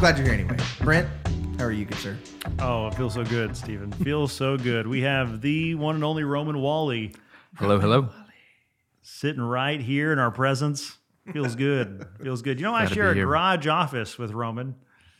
glad 0.00 0.16
you're 0.16 0.28
here 0.28 0.34
anyway. 0.34 0.56
Brent, 0.80 1.06
how 1.58 1.64
are 1.66 1.72
you, 1.72 1.84
good 1.84 1.98
sir? 1.98 2.16
Oh, 2.58 2.86
it 2.86 2.94
feels 2.94 3.12
so 3.12 3.22
good, 3.22 3.54
Stephen. 3.54 3.92
Feels 3.92 4.32
so 4.32 4.56
good. 4.56 4.86
We 4.86 5.02
have 5.02 5.42
the 5.42 5.74
one 5.74 5.94
and 5.94 6.02
only 6.02 6.24
Roman 6.24 6.58
Wally 6.62 7.14
Hello, 7.56 7.78
hello. 7.78 8.08
sitting 9.02 9.42
right 9.42 9.78
here 9.78 10.10
in 10.10 10.18
our 10.18 10.30
presence. 10.30 10.96
Feels 11.34 11.54
good. 11.54 12.06
Feels 12.22 12.40
good. 12.40 12.58
You 12.58 12.64
know, 12.64 12.74
I 12.74 12.80
Glad 12.84 12.88
to 12.88 12.94
share 12.94 13.04
be 13.08 13.10
a 13.10 13.14
here. 13.16 13.26
garage 13.26 13.66
office 13.66 14.16
with 14.16 14.30
Roman. 14.32 14.74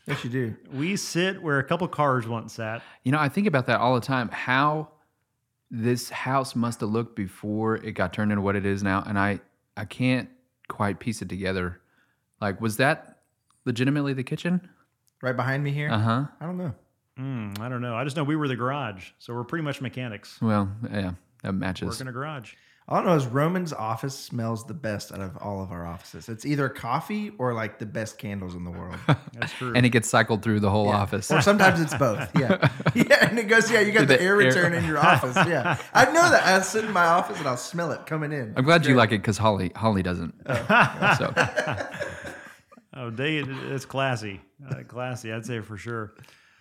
Yes, 0.07 0.23
you 0.23 0.31
do. 0.31 0.55
We 0.73 0.95
sit 0.95 1.39
where 1.43 1.59
a 1.59 1.63
couple 1.63 1.87
cars 1.87 2.27
once 2.27 2.53
sat. 2.53 2.81
You 3.03 3.11
know, 3.11 3.19
I 3.19 3.29
think 3.29 3.45
about 3.45 3.67
that 3.67 3.79
all 3.79 3.93
the 3.93 4.01
time. 4.01 4.29
How 4.29 4.89
this 5.69 6.09
house 6.09 6.55
must 6.55 6.79
have 6.81 6.89
looked 6.89 7.15
before 7.15 7.75
it 7.75 7.91
got 7.91 8.13
turned 8.13 8.31
into 8.31 8.41
what 8.41 8.55
it 8.55 8.65
is 8.65 8.81
now, 8.81 9.03
and 9.05 9.19
I 9.19 9.41
I 9.77 9.85
can't 9.85 10.27
quite 10.69 10.99
piece 10.99 11.21
it 11.21 11.29
together. 11.29 11.79
Like, 12.41 12.59
was 12.59 12.77
that 12.77 13.10
legitimately 13.65 14.13
the 14.13 14.23
kitchen? 14.23 14.67
Right 15.21 15.35
behind 15.35 15.63
me 15.63 15.71
here. 15.71 15.89
Uh 15.89 15.99
huh. 15.99 16.25
I 16.39 16.45
don't 16.45 16.57
know. 16.57 16.73
Hmm, 17.17 17.53
I 17.59 17.69
don't 17.69 17.81
know. 17.81 17.95
I 17.95 18.03
just 18.03 18.15
know 18.15 18.23
we 18.23 18.35
were 18.35 18.47
the 18.47 18.55
garage, 18.55 19.09
so 19.19 19.33
we're 19.33 19.43
pretty 19.43 19.63
much 19.63 19.81
mechanics. 19.81 20.39
Well, 20.41 20.71
yeah, 20.91 21.11
that 21.43 21.53
matches. 21.53 21.87
Work 21.89 22.01
in 22.01 22.07
a 22.07 22.11
garage. 22.11 22.53
All 22.87 22.97
I 22.97 23.03
know 23.05 23.13
is 23.15 23.25
Roman's 23.27 23.71
office 23.71 24.17
smells 24.17 24.65
the 24.65 24.73
best 24.73 25.13
out 25.13 25.21
of 25.21 25.37
all 25.37 25.61
of 25.63 25.71
our 25.71 25.85
offices. 25.85 26.27
It's 26.27 26.45
either 26.45 26.67
coffee 26.67 27.31
or 27.37 27.53
like 27.53 27.77
the 27.79 27.85
best 27.85 28.17
candles 28.17 28.55
in 28.55 28.63
the 28.65 28.71
world. 28.71 28.97
That's 29.33 29.53
true. 29.53 29.71
and 29.75 29.85
it 29.85 29.89
gets 29.91 30.09
cycled 30.09 30.41
through 30.41 30.59
the 30.61 30.69
whole 30.71 30.89
office. 30.89 31.31
Or 31.31 31.41
sometimes 31.41 31.79
it's 31.79 31.93
both. 31.95 32.29
Yeah. 32.37 32.67
Yeah. 32.95 33.27
And 33.29 33.37
it 33.39 33.47
goes, 33.47 33.71
yeah, 33.71 33.79
you 33.81 33.91
got 33.93 34.01
The 34.07 34.17
the 34.17 34.21
air 34.21 34.41
air- 34.41 34.47
return 34.47 34.73
in 34.73 34.83
your 34.85 34.97
office. 34.97 35.35
Yeah. 35.47 35.77
I 35.93 36.05
know 36.05 36.29
that. 36.31 36.43
I 36.45 36.59
sit 36.63 36.83
in 36.83 36.91
my 36.91 37.05
office 37.05 37.37
and 37.37 37.47
I'll 37.47 37.55
smell 37.55 37.91
it 37.91 38.05
coming 38.07 38.31
in. 38.33 38.53
I'm 38.57 38.65
glad 38.65 38.85
you 38.85 38.95
like 38.95 39.11
it 39.11 39.19
because 39.19 39.37
Holly 39.37 39.71
Holly 39.75 40.01
doesn't. 40.03 40.33
Oh. 40.47 41.15
so 41.17 41.33
Oh, 42.93 43.09
day 43.09 43.37
it's 43.37 43.85
classy, 43.85 44.41
uh, 44.69 44.83
classy. 44.85 45.31
I'd 45.31 45.45
say 45.45 45.61
for 45.61 45.77
sure. 45.77 46.13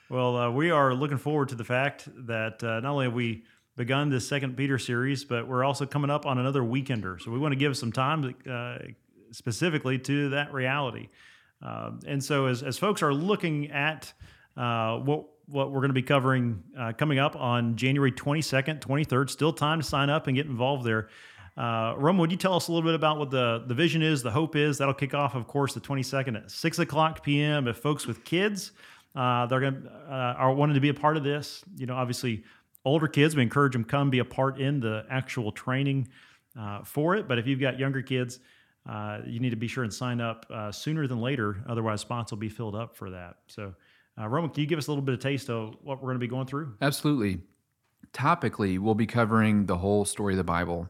Well, 0.09 0.37
uh, 0.37 0.51
we 0.51 0.71
are 0.71 0.95
looking 0.95 1.19
forward 1.19 1.49
to 1.49 1.57
the 1.57 1.65
fact 1.65 2.09
that 2.27 2.63
uh, 2.63 2.79
not 2.81 2.93
only 2.93 3.07
have 3.07 3.15
we 3.15 3.45
begun 3.77 4.11
this 4.11 4.29
second 4.29 4.57
Peter 4.57 4.79
series, 4.79 5.25
but 5.25 5.49
we're 5.49 5.65
also 5.65 5.87
coming 5.87 6.09
up 6.09 6.27
on 6.27 6.39
another 6.39 6.63
weekender. 6.63 7.21
So 7.21 7.33
we 7.33 7.39
want 7.41 7.51
to 7.53 7.57
give 7.57 7.77
some 7.77 7.91
time 7.91 8.33
uh, 8.49 8.79
specifically 9.33 9.99
to 9.99 10.29
that 10.31 10.53
reality. 10.53 11.09
Um, 11.63 11.99
and 12.07 12.23
so, 12.23 12.47
as, 12.47 12.63
as 12.63 12.79
folks 12.79 13.03
are 13.03 13.13
looking 13.13 13.71
at 13.73 14.13
uh, 14.57 14.99
what 14.99 15.27
what 15.47 15.73
we're 15.73 15.81
going 15.81 15.91
to 15.91 15.95
be 15.95 16.03
covering 16.03 16.63
uh, 16.79 16.93
coming 16.93 17.19
up 17.19 17.35
on 17.35 17.75
January 17.75 18.13
22nd, 18.13 18.79
23rd, 18.81 19.29
still 19.29 19.53
time 19.53 19.81
to 19.81 19.87
sign 19.87 20.09
up 20.09 20.29
and 20.29 20.37
get 20.37 20.47
involved 20.47 20.85
there. 20.85 21.09
Uh, 21.61 21.95
would 21.99 22.31
you 22.31 22.39
tell 22.39 22.55
us 22.55 22.69
a 22.69 22.73
little 22.73 22.89
bit 22.89 22.95
about 22.95 23.19
what 23.19 23.31
the, 23.31 23.63
the 23.67 23.75
vision 23.75 24.03
is, 24.03 24.23
the 24.23 24.31
hope 24.31 24.57
is? 24.57 24.79
That'll 24.79 24.95
kick 24.95 25.13
off, 25.13 25.35
of 25.35 25.47
course, 25.47 25.75
the 25.75 25.81
22nd 25.81 26.37
at 26.37 26.51
6 26.51 26.79
o'clock 26.79 27.23
p.m. 27.23 27.69
If 27.69 27.77
folks 27.77 28.07
with 28.07 28.25
kids 28.25 28.73
uh, 29.15 29.47
they're 29.47 29.61
to 29.61 29.77
uh, 30.09 30.35
are 30.39 30.53
wanting 30.53 30.75
to 30.75 30.81
be 30.81 30.89
a 30.89 30.95
part 30.95 31.17
of 31.17 31.25
this, 31.25 31.65
you 31.77 31.87
know, 31.87 31.95
obviously 31.95 32.45
older 32.85 33.09
kids, 33.09 33.35
we 33.35 33.43
encourage 33.43 33.73
them 33.73 33.85
come 33.85 34.11
be 34.11 34.21
a 34.21 34.25
part 34.25 34.61
in 34.61 34.81
the 34.81 35.05
actual 35.11 35.53
training 35.53 36.09
uh, 36.59 36.83
for 36.85 37.17
it. 37.17 37.27
But 37.27 37.39
if 37.39 37.47
you've 37.47 37.61
got 37.61 37.79
younger 37.79 38.03
kids, 38.03 38.39
uh, 38.89 39.19
you 39.27 39.41
need 39.41 39.51
to 39.51 39.57
be 39.57 39.69
sure 39.69 39.85
and 39.85 39.93
sign 39.93 40.21
up 40.21 40.47
uh, 40.51 40.73
sooner 40.73 41.07
than 41.07 41.21
later. 41.21 41.63
Otherwise, 41.69 42.01
spots 42.01 42.33
will 42.33 42.39
be 42.39 42.49
filled 42.49 42.75
up 42.75 42.97
for 42.97 43.11
that. 43.11 43.37
So, 43.49 43.75
uh, 44.19 44.29
Roman, 44.29 44.51
can 44.51 44.63
you 44.63 44.67
give 44.67 44.79
us 44.79 44.87
a 44.87 44.91
little 44.91 45.03
bit 45.03 45.15
of 45.15 45.21
taste 45.21 45.51
of 45.51 45.77
what 45.83 45.99
we're 45.99 46.09
going 46.09 46.17
to 46.17 46.21
be 46.21 46.29
going 46.29 46.47
through? 46.47 46.75
Absolutely. 46.81 47.41
Topically, 48.13 48.79
we'll 48.79 48.95
be 48.95 49.07
covering 49.07 49.67
the 49.67 49.77
whole 49.77 50.05
story 50.05 50.35
of 50.35 50.39
the 50.39 50.45
Bible. 50.45 50.89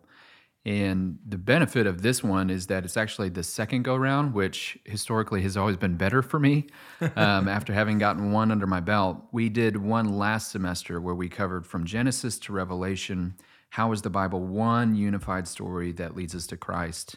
And 0.66 1.18
the 1.26 1.38
benefit 1.38 1.86
of 1.86 2.02
this 2.02 2.22
one 2.22 2.50
is 2.50 2.66
that 2.66 2.84
it's 2.84 2.98
actually 2.98 3.30
the 3.30 3.42
second 3.42 3.82
go 3.82 3.96
round, 3.96 4.34
which 4.34 4.78
historically 4.84 5.40
has 5.42 5.56
always 5.56 5.78
been 5.78 5.96
better 5.96 6.20
for 6.20 6.38
me 6.38 6.66
um, 7.16 7.48
after 7.48 7.72
having 7.72 7.98
gotten 7.98 8.30
one 8.30 8.50
under 8.50 8.66
my 8.66 8.80
belt. 8.80 9.22
We 9.32 9.48
did 9.48 9.78
one 9.78 10.18
last 10.18 10.50
semester 10.50 11.00
where 11.00 11.14
we 11.14 11.30
covered 11.30 11.66
from 11.66 11.86
Genesis 11.86 12.38
to 12.40 12.52
Revelation 12.52 13.34
how 13.70 13.92
is 13.92 14.02
the 14.02 14.10
Bible 14.10 14.40
one 14.40 14.96
unified 14.96 15.46
story 15.46 15.92
that 15.92 16.16
leads 16.16 16.34
us 16.34 16.46
to 16.48 16.56
Christ? 16.56 17.16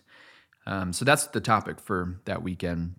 Um, 0.66 0.94
so 0.94 1.04
that's 1.04 1.28
the 1.28 1.42
topic 1.42 1.80
for 1.80 2.20
that 2.26 2.44
weekend. 2.44 2.96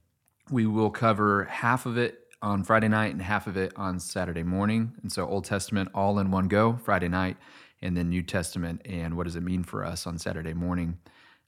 We 0.50 0.66
will 0.66 0.90
cover 0.90 1.44
half 1.44 1.86
of 1.86 1.96
it 1.96 2.18
on 2.42 2.64
Friday 2.64 2.88
night 2.88 3.12
and 3.12 3.22
half 3.22 3.46
of 3.46 3.56
it 3.56 3.72
on 3.76 3.98
Saturday 4.00 4.42
morning. 4.42 4.92
And 5.02 5.10
so 5.10 5.26
Old 5.26 5.44
Testament 5.44 5.88
all 5.94 6.18
in 6.18 6.30
one 6.30 6.48
go 6.48 6.78
Friday 6.84 7.08
night, 7.08 7.36
and 7.84 7.96
then 7.96 8.08
New 8.08 8.22
Testament 8.22 8.80
and 8.84 9.16
what 9.16 9.24
does 9.24 9.36
it 9.36 9.42
mean 9.42 9.62
for 9.62 9.84
us 9.84 10.06
on 10.06 10.18
Saturday 10.18 10.54
morning. 10.54 10.98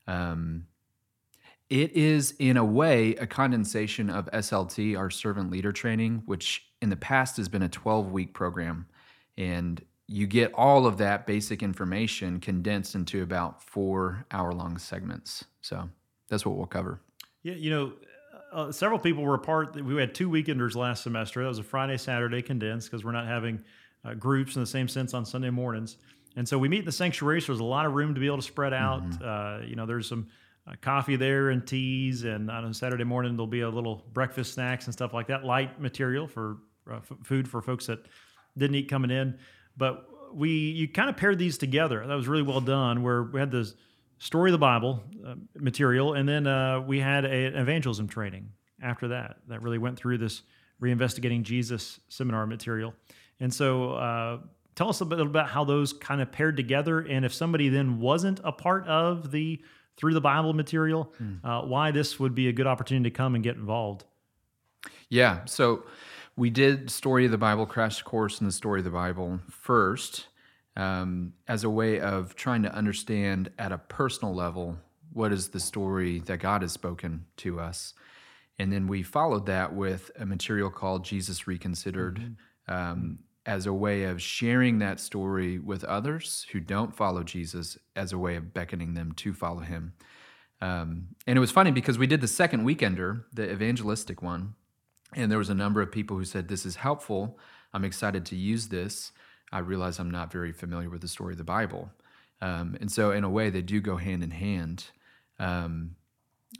Um, 0.06 0.66
it 1.68 1.92
is, 1.92 2.34
in 2.38 2.56
a 2.56 2.64
way, 2.64 3.16
a 3.16 3.26
condensation 3.26 4.08
of 4.08 4.26
SLT, 4.26 4.96
our 4.96 5.10
servant 5.10 5.50
leader 5.50 5.72
training, 5.72 6.22
which 6.26 6.66
in 6.80 6.90
the 6.90 6.96
past 6.96 7.38
has 7.38 7.48
been 7.48 7.62
a 7.62 7.68
12 7.68 8.12
week 8.12 8.34
program. 8.34 8.86
And 9.36 9.82
you 10.06 10.28
get 10.28 10.52
all 10.54 10.86
of 10.86 10.98
that 10.98 11.26
basic 11.26 11.62
information 11.62 12.38
condensed 12.38 12.94
into 12.94 13.22
about 13.22 13.62
four 13.62 14.24
hour 14.30 14.52
long 14.52 14.78
segments. 14.78 15.44
So 15.62 15.88
that's 16.28 16.46
what 16.46 16.56
we'll 16.56 16.66
cover. 16.66 17.00
Yeah, 17.42 17.54
you 17.54 17.70
know, 17.70 17.92
uh, 18.52 18.70
several 18.70 19.00
people 19.00 19.24
were 19.24 19.38
part. 19.38 19.74
We 19.82 19.96
had 19.96 20.14
two 20.14 20.30
weekenders 20.30 20.76
last 20.76 21.02
semester. 21.02 21.42
That 21.42 21.48
was 21.48 21.58
a 21.58 21.64
Friday, 21.64 21.96
Saturday 21.96 22.42
condensed 22.42 22.90
because 22.90 23.04
we're 23.04 23.12
not 23.12 23.26
having 23.26 23.60
uh, 24.04 24.14
groups 24.14 24.54
in 24.54 24.62
the 24.62 24.66
same 24.66 24.86
sense 24.86 25.14
on 25.14 25.24
Sunday 25.24 25.50
mornings. 25.50 25.96
And 26.36 26.46
so 26.46 26.58
we 26.58 26.68
meet 26.68 26.80
in 26.80 26.84
the 26.84 26.92
sanctuary, 26.92 27.40
so 27.40 27.46
there's 27.52 27.60
a 27.60 27.64
lot 27.64 27.86
of 27.86 27.94
room 27.94 28.14
to 28.14 28.20
be 28.20 28.26
able 28.26 28.36
to 28.36 28.42
spread 28.42 28.74
out. 28.74 29.02
Uh, 29.22 29.60
you 29.66 29.74
know, 29.74 29.86
there's 29.86 30.06
some 30.06 30.28
uh, 30.66 30.74
coffee 30.82 31.16
there 31.16 31.48
and 31.50 31.66
teas, 31.66 32.24
and 32.24 32.50
on 32.50 32.64
a 32.64 32.74
Saturday 32.74 33.04
morning 33.04 33.36
there'll 33.36 33.46
be 33.46 33.60
a 33.60 33.70
little 33.70 34.04
breakfast 34.12 34.54
snacks 34.54 34.84
and 34.84 34.92
stuff 34.92 35.14
like 35.14 35.28
that, 35.28 35.44
light 35.44 35.80
material 35.80 36.26
for 36.28 36.58
uh, 36.90 36.96
f- 36.96 37.12
food 37.24 37.48
for 37.48 37.62
folks 37.62 37.86
that 37.86 38.00
didn't 38.58 38.76
eat 38.76 38.88
coming 38.88 39.10
in. 39.10 39.38
But 39.76 40.06
we 40.34 40.50
you 40.50 40.88
kind 40.88 41.08
of 41.08 41.16
paired 41.16 41.38
these 41.38 41.56
together. 41.56 42.06
That 42.06 42.14
was 42.14 42.28
really 42.28 42.42
well 42.42 42.60
done. 42.60 43.02
Where 43.02 43.22
we 43.22 43.40
had 43.40 43.50
the 43.50 43.72
story 44.18 44.50
of 44.50 44.52
the 44.52 44.58
Bible 44.58 45.02
uh, 45.26 45.34
material, 45.54 46.14
and 46.14 46.28
then 46.28 46.46
uh, 46.46 46.80
we 46.80 47.00
had 47.00 47.24
a, 47.24 47.46
an 47.46 47.56
evangelism 47.56 48.08
training 48.08 48.50
after 48.82 49.08
that. 49.08 49.36
That 49.48 49.62
really 49.62 49.78
went 49.78 49.96
through 49.96 50.18
this 50.18 50.42
reinvestigating 50.82 51.42
Jesus 51.42 52.00
seminar 52.08 52.46
material. 52.46 52.94
And 53.40 53.52
so, 53.52 53.92
uh, 53.92 54.38
tell 54.76 54.88
us 54.88 55.00
a 55.00 55.04
bit 55.04 55.18
about 55.18 55.48
how 55.48 55.64
those 55.64 55.92
kind 55.92 56.20
of 56.20 56.30
paired 56.30 56.56
together, 56.56 57.00
and 57.00 57.24
if 57.24 57.34
somebody 57.34 57.68
then 57.68 57.98
wasn't 57.98 58.40
a 58.44 58.52
part 58.52 58.86
of 58.86 59.32
the 59.32 59.60
through 59.96 60.14
the 60.14 60.20
Bible 60.20 60.52
material, 60.52 61.12
uh, 61.42 61.62
why 61.62 61.90
this 61.90 62.20
would 62.20 62.34
be 62.34 62.48
a 62.48 62.52
good 62.52 62.66
opportunity 62.66 63.10
to 63.10 63.16
come 63.16 63.34
and 63.34 63.42
get 63.42 63.56
involved. 63.56 64.04
Yeah. 65.08 65.44
So 65.46 65.84
we 66.36 66.50
did 66.50 66.90
Story 66.90 67.24
of 67.24 67.30
the 67.30 67.38
Bible 67.38 67.64
crash 67.64 68.02
course 68.02 68.38
and 68.38 68.46
the 68.46 68.52
Story 68.52 68.80
of 68.80 68.84
the 68.84 68.90
Bible 68.90 69.40
first 69.50 70.26
um, 70.76 71.32
as 71.48 71.64
a 71.64 71.70
way 71.70 71.98
of 71.98 72.36
trying 72.36 72.62
to 72.62 72.74
understand 72.74 73.50
at 73.58 73.72
a 73.72 73.78
personal 73.78 74.34
level 74.34 74.76
what 75.12 75.32
is 75.32 75.48
the 75.48 75.60
story 75.60 76.20
that 76.26 76.40
God 76.40 76.60
has 76.60 76.72
spoken 76.72 77.24
to 77.38 77.58
us. 77.58 77.94
And 78.58 78.70
then 78.70 78.86
we 78.86 79.02
followed 79.02 79.46
that 79.46 79.74
with 79.74 80.10
a 80.18 80.26
material 80.26 80.70
called 80.70 81.04
Jesus 81.06 81.46
Reconsidered 81.46 82.36
um, 82.68 83.20
as 83.46 83.64
a 83.64 83.72
way 83.72 84.02
of 84.02 84.20
sharing 84.20 84.80
that 84.80 84.98
story 84.98 85.58
with 85.58 85.84
others 85.84 86.46
who 86.52 86.58
don't 86.58 86.94
follow 86.94 87.22
Jesus 87.22 87.78
as 87.94 88.12
a 88.12 88.18
way 88.18 88.34
of 88.34 88.52
beckoning 88.52 88.94
them 88.94 89.12
to 89.12 89.32
follow 89.32 89.60
him. 89.60 89.92
Um, 90.60 91.08
and 91.26 91.36
it 91.36 91.40
was 91.40 91.52
funny 91.52 91.70
because 91.70 91.96
we 91.96 92.08
did 92.08 92.20
the 92.20 92.28
second 92.28 92.66
weekender, 92.66 93.24
the 93.32 93.50
evangelistic 93.50 94.20
one, 94.20 94.54
and 95.14 95.30
there 95.30 95.38
was 95.38 95.50
a 95.50 95.54
number 95.54 95.80
of 95.80 95.92
people 95.92 96.16
who 96.16 96.24
said, 96.24 96.48
This 96.48 96.66
is 96.66 96.76
helpful. 96.76 97.38
I'm 97.72 97.84
excited 97.84 98.26
to 98.26 98.36
use 98.36 98.68
this. 98.68 99.12
I 99.52 99.60
realize 99.60 99.98
I'm 99.98 100.10
not 100.10 100.32
very 100.32 100.52
familiar 100.52 100.90
with 100.90 101.02
the 101.02 101.08
story 101.08 101.34
of 101.34 101.38
the 101.38 101.44
Bible. 101.44 101.90
Um, 102.40 102.76
and 102.80 102.90
so, 102.90 103.12
in 103.12 103.22
a 103.22 103.30
way, 103.30 103.50
they 103.50 103.62
do 103.62 103.80
go 103.80 103.96
hand 103.96 104.24
in 104.24 104.30
hand. 104.30 104.86
Um, 105.38 105.94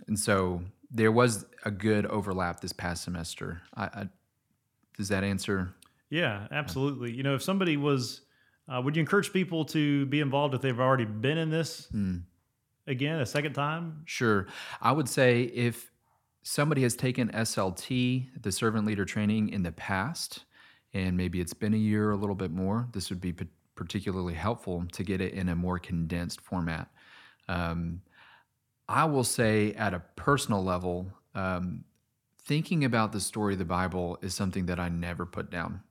and 0.06 0.19
so, 0.19 0.62
there 0.90 1.10
was 1.10 1.46
a 1.64 1.70
good 1.70 2.06
overlap 2.06 2.60
this 2.60 2.72
past 2.72 3.02
semester. 3.02 3.62
I, 3.75 3.84
I, 3.84 4.08
does 4.96 5.08
that 5.08 5.25
answer? 5.25 5.75
Yeah, 6.11 6.47
absolutely. 6.50 7.12
You 7.12 7.23
know, 7.23 7.35
if 7.35 7.43
somebody 7.43 7.76
was, 7.76 8.23
uh, 8.69 8.81
would 8.82 8.97
you 8.97 9.00
encourage 9.00 9.32
people 9.32 9.64
to 9.67 10.06
be 10.06 10.20
involved 10.20 10.55
if 10.55 10.61
they've 10.61 10.79
already 10.79 11.05
been 11.05 11.38
in 11.38 11.50
this 11.50 11.88
again 12.87 13.20
a 13.20 13.26
second 13.26 13.55
time? 13.55 14.03
Sure. 14.05 14.47
I 14.81 14.93
would 14.93 15.08
say 15.08 15.43
if 15.43 15.91
somebody 16.43 16.82
has 16.82 16.94
taken 16.94 17.29
SLT, 17.31 18.43
the 18.43 18.53
servant 18.53 18.87
leader 18.87 19.05
training, 19.05 19.49
in 19.49 19.62
the 19.62 19.73
past, 19.73 20.44
and 20.94 21.17
maybe 21.17 21.41
it's 21.41 21.55
been 21.55 21.75
a 21.75 21.79
year 21.79 22.08
or 22.08 22.12
a 22.12 22.17
little 22.17 22.37
bit 22.37 22.53
more, 22.53 22.88
this 22.93 23.11
would 23.11 23.20
be 23.20 23.35
particularly 23.75 24.35
helpful 24.35 24.85
to 24.93 25.03
get 25.03 25.20
it 25.20 25.35
in 25.35 25.49
a 25.49 25.56
more 25.56 25.79
condensed 25.79 26.41
format. 26.41 26.88
Um, 27.49 28.00
I 28.88 29.05
will 29.05 29.25
say, 29.25 29.73
at 29.73 29.93
a 29.93 30.03
personal 30.14 30.62
level, 30.62 31.12
um, 31.35 31.85
thinking 32.44 32.85
about 32.85 33.12
the 33.12 33.20
story 33.20 33.55
of 33.55 33.58
the 33.58 33.64
Bible 33.64 34.19
is 34.23 34.35
something 34.35 34.67
that 34.67 34.79
I 34.79 34.88
never 34.88 35.26
put 35.26 35.50
down. 35.50 35.82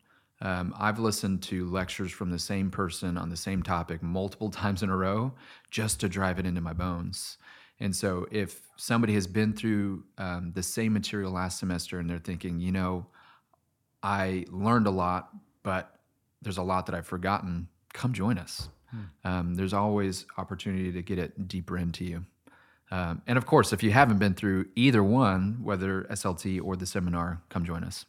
Um, 0.42 0.74
I've 0.78 1.00
listened 1.00 1.42
to 1.44 1.70
lectures 1.70 2.12
from 2.12 2.30
the 2.30 2.40
same 2.40 2.70
person 2.70 3.18
on 3.18 3.30
the 3.30 3.38
same 3.38 3.64
topic 3.64 4.04
multiple 4.04 4.50
times 4.52 4.84
in 4.84 4.90
a 4.90 4.96
row 4.96 5.34
just 5.72 6.00
to 6.02 6.10
drive 6.10 6.40
it 6.40 6.46
into 6.46 6.62
my 6.62 6.74
bones. 6.74 7.38
And 7.80 7.94
so, 7.94 8.26
if 8.32 8.62
somebody 8.78 9.14
has 9.16 9.28
been 9.28 9.54
through 9.54 10.04
um, 10.18 10.52
the 10.56 10.64
same 10.64 10.94
material 10.94 11.32
last 11.32 11.60
semester 11.60 12.00
and 12.00 12.10
they're 12.10 12.20
thinking, 12.20 12.60
you 12.60 12.72
know, 12.72 13.06
I 14.02 14.46
learned 14.50 14.88
a 14.88 14.92
lot, 14.92 15.30
but 15.64 16.00
there's 16.42 16.58
a 16.58 16.64
lot 16.64 16.86
that 16.86 16.96
I've 16.96 17.08
forgotten, 17.08 17.68
come 17.94 18.14
join 18.14 18.38
us. 18.38 18.70
Um, 19.26 19.56
there's 19.56 19.74
always 19.74 20.26
opportunity 20.38 20.92
to 20.92 21.02
get 21.02 21.18
it 21.18 21.48
deeper 21.48 21.78
into 21.78 22.06
you. 22.06 22.26
Um, 22.92 23.22
and 23.28 23.38
of 23.38 23.46
course, 23.46 23.74
if 23.74 23.84
you 23.84 23.92
haven't 23.92 24.20
been 24.20 24.36
through 24.36 24.68
either 24.76 25.04
one, 25.04 25.60
whether 25.64 26.04
SLT 26.04 26.64
or 26.64 26.76
the 26.76 26.86
seminar, 26.86 27.42
come 27.50 27.66
join 27.66 27.84
us. 27.84 28.06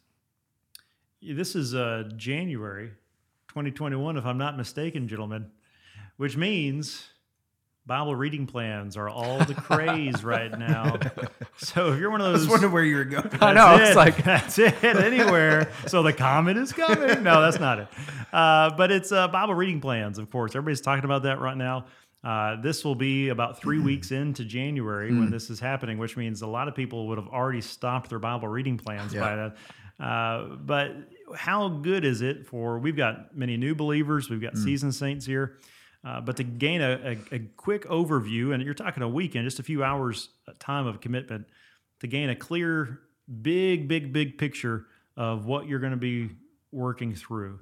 This 1.21 1.55
is 1.55 1.73
uh, 1.73 2.09
January 2.15 2.91
2021, 3.49 4.17
if 4.17 4.25
I'm 4.25 4.37
not 4.37 4.55
mistaken, 4.57 5.07
gentlemen, 5.07 5.47
which 6.17 6.37
means 6.37 7.07
Bible 7.85 8.15
reading 8.15 8.45
plans 8.45 8.95
are 8.97 9.09
all 9.09 9.39
the 9.43 9.55
craze 9.55 10.23
right 10.23 10.57
now. 10.57 10.97
So 11.59 11.91
if 11.91 11.99
you're 11.99 12.11
one 12.11 12.21
of 12.21 12.27
I 12.27 12.31
those, 12.33 12.41
was 12.41 12.49
wondering 12.49 12.71
where 12.71 12.83
you 12.83 12.97
were 12.97 13.03
going. 13.03 13.29
I 13.41 13.51
know, 13.51 13.77
it's 13.77 13.89
it. 13.89 13.95
like- 13.95 14.23
that's 14.23 14.59
it. 14.59 14.75
Anywhere. 14.83 15.71
So 15.87 16.03
the 16.03 16.13
comet 16.13 16.55
is 16.55 16.71
coming. 16.71 17.23
No, 17.23 17.41
that's 17.41 17.59
not 17.59 17.79
it. 17.79 17.87
Uh, 18.31 18.69
but 18.77 18.91
it's 18.91 19.11
uh, 19.11 19.27
Bible 19.29 19.55
reading 19.55 19.81
plans, 19.81 20.19
of 20.19 20.29
course. 20.29 20.51
Everybody's 20.51 20.81
talking 20.81 21.03
about 21.03 21.23
that 21.23 21.39
right 21.39 21.57
now. 21.57 21.85
Uh, 22.23 22.61
this 22.61 22.85
will 22.85 22.93
be 22.93 23.29
about 23.29 23.59
three 23.59 23.79
weeks 23.79 24.11
into 24.11 24.45
January 24.45 25.09
when 25.11 25.31
this 25.31 25.49
is 25.49 25.59
happening, 25.59 25.97
which 25.97 26.15
means 26.15 26.43
a 26.43 26.47
lot 26.47 26.67
of 26.67 26.75
people 26.75 27.07
would 27.07 27.17
have 27.17 27.27
already 27.29 27.61
stopped 27.61 28.11
their 28.11 28.19
Bible 28.19 28.47
reading 28.47 28.77
plans 28.77 29.15
by 29.15 29.33
Yeah. 29.35 29.49
Uh, 29.99 30.55
but 30.59 30.91
how 31.35 31.69
good 31.69 32.05
is 32.05 32.21
it 32.21 32.45
for? 32.45 32.79
We've 32.79 32.95
got 32.95 33.35
many 33.35 33.57
new 33.57 33.75
believers. 33.75 34.29
We've 34.29 34.41
got 34.41 34.55
seasoned 34.57 34.95
saints 34.95 35.25
here. 35.25 35.57
Uh, 36.05 36.21
but 36.21 36.37
to 36.37 36.43
gain 36.43 36.81
a, 36.81 37.17
a, 37.31 37.35
a 37.35 37.39
quick 37.57 37.85
overview, 37.85 38.53
and 38.53 38.63
you're 38.63 38.73
talking 38.75 39.03
a 39.03 39.09
weekend, 39.09 39.45
just 39.45 39.59
a 39.59 39.63
few 39.63 39.83
hours 39.83 40.29
time 40.59 40.85
of 40.87 41.01
commitment, 41.01 41.47
to 41.99 42.07
gain 42.07 42.29
a 42.29 42.35
clear, 42.35 42.99
big, 43.41 43.87
big, 43.87 44.13
big 44.13 44.37
picture 44.37 44.85
of 45.17 45.45
what 45.47 45.67
you're 45.67 45.79
going 45.79 45.91
to 45.91 45.97
be 45.97 46.29
working 46.71 47.13
through. 47.15 47.57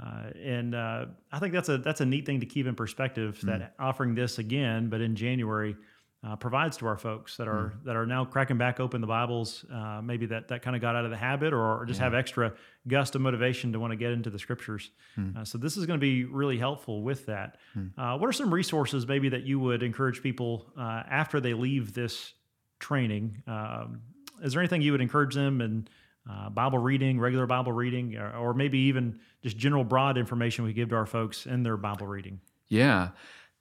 Uh, 0.00 0.30
and 0.40 0.74
uh, 0.74 1.06
I 1.32 1.38
think 1.40 1.52
that's 1.52 1.68
a 1.68 1.78
that's 1.78 2.00
a 2.00 2.06
neat 2.06 2.26
thing 2.26 2.40
to 2.40 2.46
keep 2.46 2.66
in 2.66 2.74
perspective. 2.76 3.40
That 3.42 3.74
offering 3.80 4.14
this 4.14 4.38
again, 4.38 4.88
but 4.88 5.00
in 5.00 5.16
January, 5.16 5.74
uh, 6.22 6.36
provides 6.36 6.76
to 6.76 6.86
our 6.86 6.98
folks 6.98 7.38
that 7.38 7.48
are 7.48 7.72
that 7.84 7.96
are 7.96 8.04
now 8.04 8.24
cracking 8.26 8.58
back 8.58 8.78
open 8.78 9.00
the 9.00 9.06
Bibles. 9.06 9.64
Uh, 9.72 10.02
maybe 10.02 10.26
that 10.26 10.48
that 10.48 10.60
kind 10.60 10.76
of 10.76 10.82
got 10.82 10.94
out 10.94 11.04
of 11.04 11.10
the 11.10 11.16
habit, 11.16 11.52
or, 11.54 11.84
just 11.86 11.98
have 12.00 12.14
extra 12.14 12.52
gust 12.88 13.14
of 13.14 13.22
motivation 13.22 13.72
to 13.72 13.80
want 13.80 13.90
to 13.90 13.96
get 13.96 14.10
into 14.12 14.28
the 14.28 14.38
scriptures. 14.38 14.90
Uh, 15.18 15.44
so 15.44 15.56
this 15.56 15.76
is 15.76 15.86
going 15.86 15.98
to 15.98 16.02
be 16.02 16.24
really 16.24 16.58
helpful 16.58 17.02
with 17.02 17.26
that. 17.26 17.56
Uh, 17.96 18.18
what 18.18 18.28
are 18.28 18.32
some 18.32 18.52
resources 18.52 19.06
maybe 19.06 19.30
that 19.30 19.44
you 19.44 19.58
would 19.58 19.82
encourage 19.82 20.22
people 20.22 20.66
uh, 20.78 21.02
after 21.10 21.40
they 21.40 21.54
leave 21.54 21.94
this 21.94 22.34
training? 22.80 23.42
Um, 23.46 24.02
is 24.42 24.52
there 24.52 24.60
anything 24.60 24.82
you 24.82 24.92
would 24.92 25.00
encourage 25.00 25.34
them 25.34 25.60
in 25.60 25.88
uh, 26.30 26.50
Bible 26.50 26.78
reading, 26.78 27.18
regular 27.18 27.46
Bible 27.46 27.72
reading, 27.72 28.16
or, 28.16 28.36
or 28.36 28.54
maybe 28.54 28.78
even 28.78 29.20
just 29.42 29.56
general 29.56 29.84
broad 29.84 30.18
information 30.18 30.64
we 30.64 30.72
give 30.74 30.90
to 30.90 30.96
our 30.96 31.06
folks 31.06 31.46
in 31.46 31.62
their 31.62 31.78
Bible 31.78 32.06
reading? 32.06 32.40
Yeah, 32.68 33.10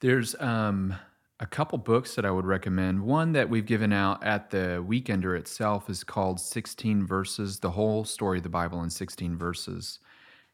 there's 0.01 0.35
um, 0.39 0.93
a 1.39 1.45
couple 1.45 1.77
books 1.77 2.15
that 2.15 2.25
I 2.25 2.31
would 2.31 2.45
recommend. 2.45 3.01
One 3.01 3.31
that 3.31 3.49
we've 3.49 3.65
given 3.65 3.93
out 3.93 4.23
at 4.23 4.49
the 4.49 4.83
Weekender 4.85 5.37
itself 5.37 5.89
is 5.89 6.03
called 6.03 6.39
16 6.39 7.05
Verses, 7.05 7.59
the 7.59 7.71
whole 7.71 8.03
story 8.03 8.39
of 8.39 8.43
the 8.43 8.49
Bible 8.49 8.83
in 8.83 8.89
16 8.89 9.37
verses. 9.37 9.99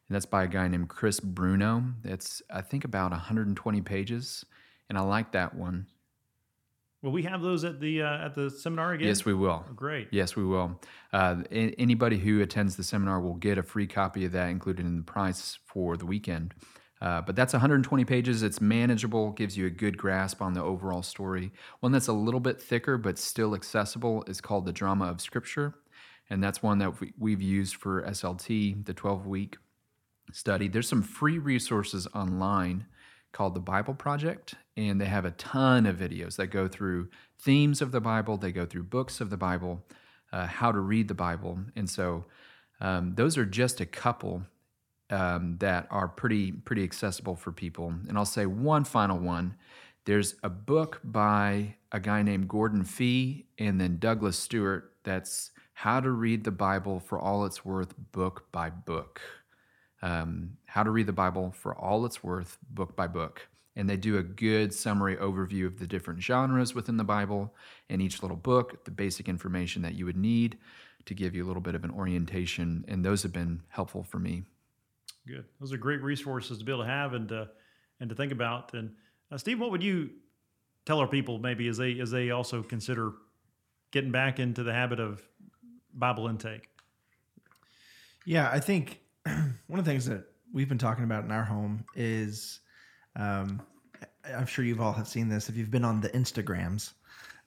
And 0.08 0.16
that's 0.16 0.28
by 0.28 0.44
a 0.44 0.48
guy 0.48 0.68
named 0.68 0.90
Chris 0.90 1.20
Bruno. 1.20 1.84
It's, 2.04 2.42
I 2.54 2.62
think, 2.62 2.86
about 2.86 3.12
120 3.12 3.82
pages. 3.82 4.46
And 4.88 4.98
I 4.98 5.02
like 5.02 5.32
that 5.32 5.56
one. 5.56 5.88
Will 7.02 7.12
we 7.12 7.24
have 7.24 7.42
those 7.42 7.64
at 7.64 7.80
the 7.80 8.02
uh, 8.02 8.26
at 8.26 8.34
the 8.34 8.50
seminar 8.50 8.94
again? 8.94 9.08
Yes, 9.08 9.26
we 9.26 9.34
will. 9.36 9.64
Oh, 9.70 9.74
great. 9.76 10.08
Yes, 10.10 10.36
we 10.36 10.44
will. 10.44 10.80
Uh, 11.14 11.44
anybody 11.52 12.18
who 12.18 12.42
attends 12.42 12.76
the 12.76 12.84
seminar 12.84 13.20
will 13.22 13.36
get 13.36 13.60
a 13.60 13.64
free 13.64 13.86
copy 13.86 14.26
of 14.26 14.32
that 14.32 14.50
included 14.50 14.88
in 14.88 14.98
the 14.98 15.04
price 15.04 15.60
for 15.66 15.98
the 15.98 16.06
weekend. 16.06 16.56
Uh, 17.06 17.22
but 17.22 17.36
that's 17.36 17.54
120 17.54 18.04
pages. 18.04 18.42
It's 18.42 18.60
manageable, 18.60 19.30
gives 19.30 19.56
you 19.56 19.68
a 19.68 19.70
good 19.70 19.96
grasp 19.96 20.42
on 20.42 20.54
the 20.54 20.64
overall 20.64 21.04
story. 21.04 21.52
One 21.80 21.92
that's 21.92 22.08
a 22.08 22.14
little 22.14 22.40
bit 22.40 22.60
thicker 22.60 22.98
but 22.98 23.20
still 23.20 23.54
accessible 23.54 24.24
is 24.26 24.42
called 24.42 24.66
The 24.66 24.74
Drama 24.74 25.06
of 25.06 25.22
Scripture. 25.22 25.76
And 26.32 26.44
that's 26.44 26.64
one 26.64 26.80
that 26.80 27.00
we- 27.00 27.14
we've 27.16 27.44
used 27.44 27.76
for 27.76 28.04
SLT, 28.04 28.74
the 28.74 28.94
12 28.96 29.28
week 29.28 29.58
study. 30.32 30.68
There's 30.68 30.90
some 30.90 31.04
free 31.04 31.38
resources 31.38 32.08
online 32.16 32.88
called 33.32 33.54
the 33.54 33.60
Bible 33.60 33.94
Project, 33.94 34.56
and 34.76 35.00
they 35.00 35.06
have 35.06 35.26
a 35.26 35.32
ton 35.32 35.86
of 35.86 35.98
videos 35.98 36.38
that 36.38 36.48
go 36.48 36.68
through 36.68 37.10
themes 37.38 37.84
of 37.84 37.92
the 37.92 38.02
Bible, 38.02 38.38
they 38.38 38.52
go 38.52 38.66
through 38.66 38.84
books 38.84 39.22
of 39.22 39.30
the 39.30 39.38
Bible, 39.38 39.86
uh, 40.34 40.48
how 40.48 40.72
to 40.72 40.80
read 40.80 41.08
the 41.08 41.14
Bible. 41.14 41.60
And 41.76 41.88
so 41.88 42.26
um, 42.82 43.14
those 43.14 43.38
are 43.38 43.46
just 43.46 43.80
a 43.80 43.86
couple 43.86 44.46
um, 45.10 45.58
that 45.60 45.88
are 45.92 46.08
pretty 46.08 46.52
pretty 46.52 46.84
accessible 46.84 47.36
for 47.36 47.52
people. 47.52 47.94
And 48.08 48.18
I'll 48.18 48.26
say 48.26 48.46
one 48.46 48.84
final 48.84 49.20
one. 49.20 49.56
There's 50.06 50.36
a 50.44 50.50
book 50.50 51.02
by 51.04 51.76
a 51.92 52.00
guy 52.00 52.22
named 52.22 52.48
Gordon 52.48 52.84
Fee 52.84 53.48
and 53.58 53.82
then 53.82 53.98
Douglas 53.98 54.38
Stuart 54.38 54.94
that's 55.04 55.52
How 55.74 56.00
to 56.00 56.12
Read 56.12 56.44
the 56.44 56.52
Bible 56.52 57.00
for 57.00 57.20
All 57.20 57.46
It's 57.46 57.66
Worth, 57.66 57.96
book 58.12 58.52
by 58.52 58.70
book. 58.70 59.22
Um, 60.02 60.58
how 60.66 60.84
to 60.84 60.92
Read 60.92 61.08
the 61.08 61.14
Bible 61.14 61.52
for 61.52 61.76
All 61.76 62.06
It's 62.06 62.24
Worth, 62.24 62.60
book 62.70 62.96
by 62.96 63.08
book. 63.08 63.48
And 63.76 63.90
they 63.90 63.98
do 63.98 64.18
a 64.18 64.24
good 64.24 64.74
summary 64.74 65.18
overview 65.18 65.66
of 65.66 65.80
the 65.80 65.88
different 65.88 66.22
genres 66.22 66.76
within 66.76 66.98
the 66.98 67.04
Bible 67.04 67.54
and 67.90 68.02
each 68.02 68.22
little 68.22 68.38
book, 68.38 68.86
the 68.86 68.92
basic 68.92 69.28
information 69.28 69.82
that 69.82 69.96
you 69.96 70.06
would 70.06 70.18
need 70.18 70.58
to 71.06 71.14
give 71.14 71.36
you 71.36 71.44
a 71.44 71.48
little 71.48 71.62
bit 71.62 71.76
of 71.76 71.84
an 71.84 71.92
orientation. 71.92 72.86
And 72.88 73.04
those 73.04 73.24
have 73.24 73.34
been 73.34 73.64
helpful 73.70 74.04
for 74.04 74.20
me. 74.20 74.44
Good. 75.28 75.46
Those 75.60 75.74
are 75.74 75.78
great 75.78 76.02
resources 76.02 76.60
to 76.60 76.66
be 76.66 76.72
able 76.72 76.84
to 76.84 76.90
have 76.90 77.14
and 77.14 77.30
to, 77.30 77.50
and 78.00 78.10
to 78.10 78.16
think 78.16 78.32
about. 78.32 78.74
And 78.74 78.92
uh, 79.32 79.38
Steve, 79.38 79.60
what 79.60 79.72
would 79.72 79.84
you 79.84 80.10
tell 80.86 81.00
our 81.00 81.08
people 81.08 81.40
maybe 81.40 81.68
as 81.68 81.78
they 81.78 82.00
as 82.00 82.12
they 82.12 82.32
also 82.32 82.62
consider 82.62 83.14
getting 83.92 84.12
back 84.12 84.40
into 84.40 84.64
the 84.64 84.74
habit 84.74 85.00
of 85.00 85.22
Bible 85.94 86.28
intake? 86.28 86.70
Yeah, 88.26 88.50
I 88.52 88.60
think 88.60 89.00
one 89.24 89.80
of 89.80 89.86
the 89.86 89.92
things 89.92 90.06
that 90.06 90.26
we've 90.54 90.70
been 90.70 90.78
talking 90.78 91.04
about 91.04 91.24
in 91.24 91.32
our 91.32 91.44
home 91.44 91.86
is, 91.96 92.60
um, 93.16 93.62
I'm 94.26 94.46
sure 94.46 94.66
you've 94.66 94.82
all 94.82 94.94
have 94.94 95.08
seen 95.08 95.30
this. 95.30 95.50
If 95.50 95.56
you've 95.58 95.72
been 95.72 95.86
on 95.86 96.02
the 96.02 96.10
Instagrams, 96.10 96.94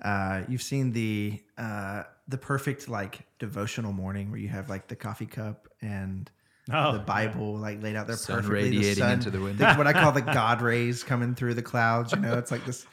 uh, 0.04 0.42
you've 0.49 0.62
seen 0.62 0.92
the 0.92 1.42
uh, 1.56 2.04
the 2.28 2.38
perfect 2.38 2.88
like 2.88 3.26
devotional 3.38 3.92
morning 3.92 4.30
where 4.30 4.40
you 4.40 4.49
have 4.49 4.68
like 4.68 4.87
the 4.88 4.97
coffee 4.97 5.26
cup 5.26 5.68
and 5.80 6.30
Oh, 6.72 6.92
the 6.92 6.98
Bible 6.98 7.56
like 7.56 7.82
laid 7.82 7.96
out 7.96 8.06
there 8.06 8.16
Sun 8.16 8.37
perfectly. 8.37 8.64
radiating 8.64 9.02
sun, 9.02 9.12
into 9.12 9.30
the 9.30 9.40
window. 9.40 9.75
what 9.75 9.87
I 9.87 9.92
call 9.92 10.12
the 10.12 10.20
God 10.22 10.60
rays 10.60 11.02
coming 11.02 11.34
through 11.34 11.54
the 11.54 11.62
clouds. 11.62 12.12
You 12.12 12.20
know, 12.20 12.38
it's 12.38 12.50
like 12.50 12.64
this. 12.64 12.87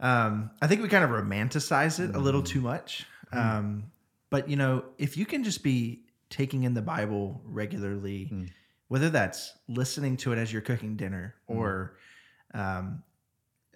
Um, 0.00 0.50
I 0.62 0.66
think 0.66 0.82
we 0.82 0.88
kind 0.88 1.04
of 1.04 1.10
romanticize 1.10 2.00
it 2.00 2.14
a 2.14 2.18
little 2.18 2.42
too 2.42 2.60
much. 2.60 3.06
Um, 3.32 3.90
but 4.30 4.48
you 4.48 4.56
know, 4.56 4.84
if 4.98 5.16
you 5.16 5.26
can 5.26 5.44
just 5.44 5.62
be 5.62 6.02
taking 6.30 6.64
in 6.64 6.74
the 6.74 6.82
Bible 6.82 7.40
regularly, 7.44 8.50
whether 8.88 9.10
that's 9.10 9.52
listening 9.68 10.16
to 10.18 10.32
it 10.32 10.38
as 10.38 10.52
you're 10.52 10.62
cooking 10.62 10.96
dinner 10.96 11.34
or 11.46 11.96
um, 12.54 13.02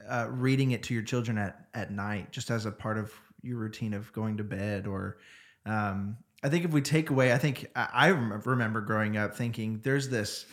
uh, 0.08 0.26
reading 0.30 0.70
it 0.72 0.82
to 0.84 0.94
your 0.94 1.02
children 1.02 1.36
at 1.38 1.66
at 1.74 1.90
night, 1.90 2.32
just 2.32 2.50
as 2.50 2.66
a 2.66 2.70
part 2.70 2.98
of 2.98 3.12
your 3.42 3.58
routine 3.58 3.94
of 3.94 4.12
going 4.12 4.36
to 4.38 4.44
bed, 4.44 4.86
or 4.86 5.18
um, 5.66 6.16
I 6.42 6.48
think 6.48 6.64
if 6.64 6.70
we 6.70 6.80
take 6.80 7.10
away, 7.10 7.32
I 7.32 7.38
think 7.38 7.66
I, 7.76 8.08
remember 8.08 8.80
growing 8.80 9.16
up 9.16 9.34
thinking 9.34 9.80
there's 9.82 10.08
this 10.08 10.46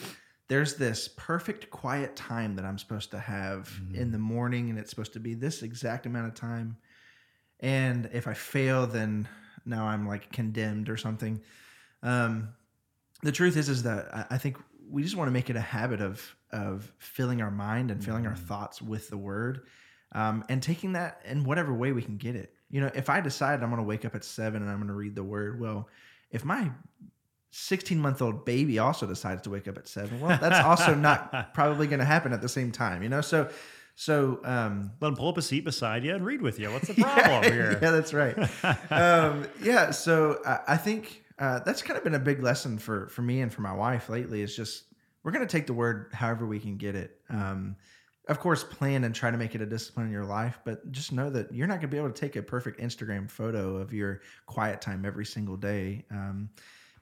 there's 0.49 0.75
this 0.75 1.09
perfect 1.17 1.69
quiet 1.69 2.15
time 2.15 2.55
that 2.55 2.65
I'm 2.65 2.77
supposed 2.77 3.11
to 3.11 3.19
have 3.19 3.69
in 3.93 4.11
the 4.11 4.17
morning, 4.17 4.69
and 4.69 4.79
it's 4.79 4.89
supposed 4.89 5.13
to 5.13 5.19
be 5.19 5.33
this 5.33 5.61
exact 5.61 6.05
amount 6.05 6.27
of 6.27 6.35
time. 6.35 6.77
And 7.59 8.09
if 8.13 8.27
I 8.27 8.33
fail, 8.33 8.87
then 8.87 9.27
now 9.65 9.85
I'm 9.85 10.07
like 10.07 10.31
condemned 10.31 10.89
or 10.89 10.97
something. 10.97 11.41
Um, 12.03 12.49
the 13.23 13.31
truth 13.31 13.57
is, 13.57 13.67
is 13.67 13.83
that 13.83 14.13
I, 14.13 14.25
I 14.31 14.37
think 14.37 14.57
we 14.89 15.03
just 15.03 15.15
want 15.15 15.27
to 15.27 15.33
make 15.33 15.49
it 15.49 15.55
a 15.55 15.61
habit 15.61 16.01
of 16.01 16.35
of 16.51 16.91
filling 16.97 17.41
our 17.41 17.51
mind 17.51 17.91
and 17.91 18.03
filling 18.03 18.25
our 18.25 18.35
thoughts 18.35 18.81
with 18.81 19.09
the 19.09 19.17
Word, 19.17 19.67
um, 20.13 20.45
and 20.49 20.61
taking 20.61 20.93
that 20.93 21.21
in 21.25 21.43
whatever 21.43 21.73
way 21.73 21.91
we 21.91 22.01
can 22.01 22.17
get 22.17 22.35
it. 22.35 22.53
You 22.69 22.81
know, 22.81 22.91
if 22.93 23.09
I 23.09 23.21
decide 23.21 23.63
I'm 23.63 23.69
going 23.69 23.81
to 23.81 23.87
wake 23.87 24.05
up 24.05 24.15
at 24.15 24.23
seven 24.23 24.61
and 24.61 24.69
I'm 24.69 24.77
going 24.77 24.87
to 24.87 24.93
read 24.93 25.15
the 25.15 25.23
Word, 25.23 25.59
well, 25.59 25.87
if 26.31 26.43
my 26.43 26.69
16 27.51 27.99
month 27.99 28.21
old 28.21 28.45
baby 28.45 28.79
also 28.79 29.07
decides 29.07 29.41
to 29.43 29.49
wake 29.49 29.67
up 29.67 29.77
at 29.77 29.87
seven, 29.87 30.19
well, 30.19 30.37
that's 30.39 30.65
also 30.65 30.93
not 30.93 31.53
probably 31.53 31.87
going 31.87 31.99
to 31.99 32.05
happen 32.05 32.33
at 32.33 32.41
the 32.41 32.49
same 32.49 32.71
time. 32.71 33.03
You 33.03 33.09
know, 33.09 33.21
so 33.21 33.49
so 33.99 34.39
um, 34.43 34.91
Let 35.01 35.07
them 35.07 35.15
pull 35.15 35.29
up 35.29 35.39
a 35.39 35.41
seat 35.41 35.65
beside 35.65 36.03
you 36.03 36.13
and 36.13 36.23
read 36.23 36.39
with 36.39 36.59
you. 36.59 36.69
What's 36.71 36.87
the 36.87 36.93
problem 37.01 37.51
here? 37.51 37.79
yeah, 37.81 37.89
that's 37.89 38.13
right. 38.13 38.37
um, 38.91 39.47
yeah, 39.59 39.89
so 39.89 40.39
I, 40.45 40.59
I 40.67 40.77
think 40.77 41.23
uh, 41.39 41.59
that's 41.59 41.81
kind 41.81 41.97
of 41.97 42.03
been 42.03 42.13
a 42.13 42.19
big 42.19 42.43
lesson 42.43 42.77
for 42.77 43.07
for 43.07 43.23
me 43.23 43.41
and 43.41 43.51
for 43.51 43.61
my 43.63 43.73
wife 43.73 44.07
lately. 44.07 44.43
Is 44.43 44.55
just 44.55 44.83
we're 45.23 45.31
going 45.31 45.45
to 45.45 45.51
take 45.51 45.65
the 45.65 45.73
word 45.73 46.11
however 46.13 46.45
we 46.45 46.59
can 46.59 46.77
get 46.77 46.93
it. 46.93 47.19
Um, 47.27 47.75
of 48.27 48.39
course, 48.39 48.63
plan 48.63 49.03
and 49.03 49.15
try 49.15 49.31
to 49.31 49.37
make 49.37 49.55
it 49.55 49.61
a 49.61 49.65
discipline 49.65 50.07
in 50.07 50.11
your 50.11 50.25
life, 50.25 50.59
but 50.65 50.91
just 50.91 51.11
know 51.11 51.29
that 51.29 51.53
you're 51.53 51.67
not 51.67 51.75
going 51.75 51.81
to 51.81 51.87
be 51.87 51.97
able 51.97 52.11
to 52.11 52.19
take 52.19 52.35
a 52.35 52.41
perfect 52.41 52.79
Instagram 52.79 53.29
photo 53.29 53.77
of 53.77 53.93
your 53.93 54.21
quiet 54.45 54.81
time 54.81 55.05
every 55.05 55.25
single 55.25 55.57
day. 55.57 56.05
Um, 56.11 56.49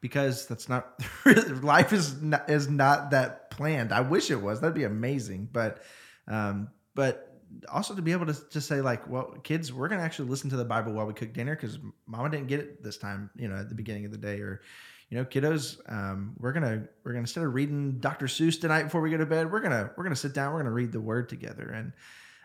because 0.02 0.46
that's 0.46 0.70
not 0.70 1.02
life 1.64 1.92
is 1.92 2.22
not, 2.22 2.48
is 2.48 2.70
not 2.70 3.10
that 3.12 3.50
planned. 3.50 3.92
I 3.92 4.02
wish 4.02 4.30
it 4.30 4.40
was. 4.40 4.62
That'd 4.62 4.76
be 4.76 4.84
amazing. 4.84 5.50
But 5.52 5.82
um, 6.28 6.70
but 6.94 7.42
also 7.70 7.96
to 7.96 8.02
be 8.02 8.12
able 8.12 8.28
to 8.28 8.36
just 8.52 8.68
say 8.68 8.82
like, 8.82 9.08
well, 9.10 9.36
kids, 9.44 9.74
we're 9.74 9.88
gonna 9.88 10.04
actually 10.04 10.30
listen 10.30 10.50
to 10.52 10.58
the 10.58 10.66
Bible 10.66 10.94
while 10.94 11.08
we 11.08 11.14
cook 11.14 11.34
dinner 11.34 11.56
because 11.56 11.80
Mama 12.06 12.30
didn't 12.30 12.48
get 12.48 12.60
it 12.60 12.84
this 12.84 12.98
time. 12.98 13.32
You 13.36 13.48
know, 13.48 13.56
at 13.56 13.70
the 13.70 13.76
beginning 13.76 14.06
of 14.06 14.12
the 14.12 14.18
day, 14.18 14.40
or 14.42 14.62
you 15.10 15.18
know, 15.18 15.26
kiddos, 15.26 15.78
um, 15.92 16.36
we're 16.40 16.52
gonna 16.54 16.88
we're 17.04 17.12
gonna 17.12 17.22
instead 17.22 17.44
of 17.44 17.54
reading 17.54 18.00
Dr. 18.00 18.26
Seuss 18.28 18.60
tonight 18.60 18.84
before 18.84 19.02
we 19.02 19.12
go 19.12 19.18
to 19.18 19.26
bed, 19.26 19.52
we're 19.52 19.60
gonna 19.62 19.92
we're 19.96 20.04
gonna 20.04 20.16
sit 20.16 20.34
down, 20.34 20.52
we're 20.54 20.60
gonna 20.60 20.72
read 20.72 20.92
the 20.92 21.02
Word 21.02 21.30
together, 21.30 21.70
and 21.70 21.94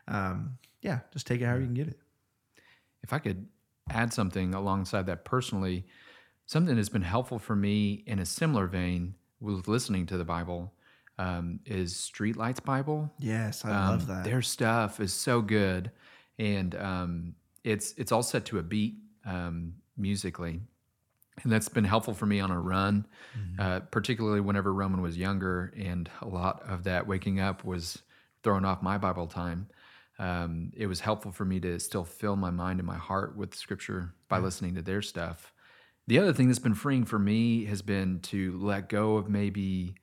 um, 0.09 0.59
yeah, 0.83 1.00
just 1.12 1.26
take 1.26 1.40
it 1.40 1.45
however 1.45 1.61
you 1.61 1.67
can 1.67 1.75
get 1.75 1.88
it. 1.88 1.99
If 3.02 3.12
I 3.12 3.19
could 3.19 3.47
add 3.88 4.12
something 4.12 4.55
alongside 4.55 5.07
that 5.07 5.25
personally, 5.25 5.87
something 6.47 6.76
that's 6.76 6.88
been 6.90 7.02
helpful 7.02 7.38
for 7.38 7.57
me 7.57 8.02
in 8.07 8.19
a 8.19 8.26
similar 8.26 8.67
vein 8.67 9.14
with 9.40 9.67
listening 9.69 10.05
to 10.07 10.17
the 10.19 10.25
Bible 10.25 10.73
um, 11.19 11.61
is 11.64 11.95
Streetlights 11.95 12.62
Bible. 12.62 13.11
Yes, 13.19 13.64
I 13.64 13.71
Um, 13.71 13.88
love 13.90 14.07
that. 14.09 14.25
Their 14.25 14.43
stuff 14.43 15.00
is 15.00 15.12
so 15.12 15.40
good, 15.40 15.90
and 16.38 16.75
um, 16.76 17.35
it's 17.64 17.95
it's 17.97 18.12
all 18.12 18.23
set 18.23 18.45
to 18.47 18.59
a 18.59 18.62
beat 18.62 18.97
um, 19.25 19.75
musically, 19.97 20.61
and 21.43 21.51
that's 21.53 21.69
been 21.69 21.85
helpful 21.85 22.15
for 22.15 22.27
me 22.27 22.41
on 22.41 22.51
a 22.51 22.61
run, 22.61 23.07
Mm-hmm. 23.39 23.61
uh, 23.61 23.81
particularly 23.91 24.41
whenever 24.41 24.73
Roman 24.75 25.01
was 25.03 25.17
younger, 25.17 25.73
and 25.77 26.11
a 26.21 26.27
lot 26.29 26.63
of 26.69 26.85
that 26.85 27.07
waking 27.07 27.39
up 27.41 27.65
was 27.65 28.03
throwing 28.43 28.65
off 28.65 28.83
my 28.83 28.99
Bible 28.99 29.27
time. 29.27 29.69
Um, 30.19 30.73
it 30.77 30.87
was 30.87 31.01
helpful 31.01 31.33
for 31.33 31.45
me 31.45 31.61
to 31.61 31.79
still 31.79 32.05
fill 32.05 32.37
my 32.37 32.51
mind 32.51 32.79
and 32.81 32.87
my 32.87 32.97
heart 32.99 33.37
with 33.37 33.55
Scripture 33.55 34.15
by 34.29 34.39
listening 34.39 34.75
to 34.75 34.83
their 34.83 35.01
stuff. 35.01 35.53
The 36.09 36.19
other 36.19 36.33
thing 36.33 36.49
that's 36.49 36.59
been 36.59 36.75
freeing 36.75 37.05
for 37.05 37.19
me 37.19 37.65
has 37.67 37.81
been 37.83 38.21
to 38.23 38.59
let 38.59 38.89
go 38.89 39.17
of 39.17 39.29
maybe 39.31 39.95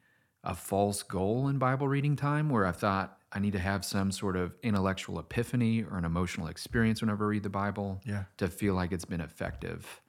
a 0.43 0.55
false 0.55 1.03
goal 1.03 1.49
in 1.49 1.57
Bible 1.59 1.87
reading 1.87 2.15
time 2.15 2.49
where 2.49 2.65
I 2.65 2.71
thought 2.71 3.17
I 3.33 3.39
need 3.39 3.53
to 3.53 3.59
have 3.59 3.83
some 3.83 4.11
sort 4.11 4.37
of 4.37 4.55
intellectual 4.63 5.19
epiphany 5.19 5.83
or 5.83 5.97
an 5.97 6.05
emotional 6.05 6.47
experience 6.47 7.01
whenever 7.01 7.25
I 7.25 7.29
read 7.29 7.43
the 7.43 7.49
Bible 7.49 8.01
Yeah. 8.05 8.23
to 8.37 8.47
feel 8.47 8.73
like 8.73 8.91
it's 8.93 9.05
been 9.05 9.21
effective. 9.21 10.01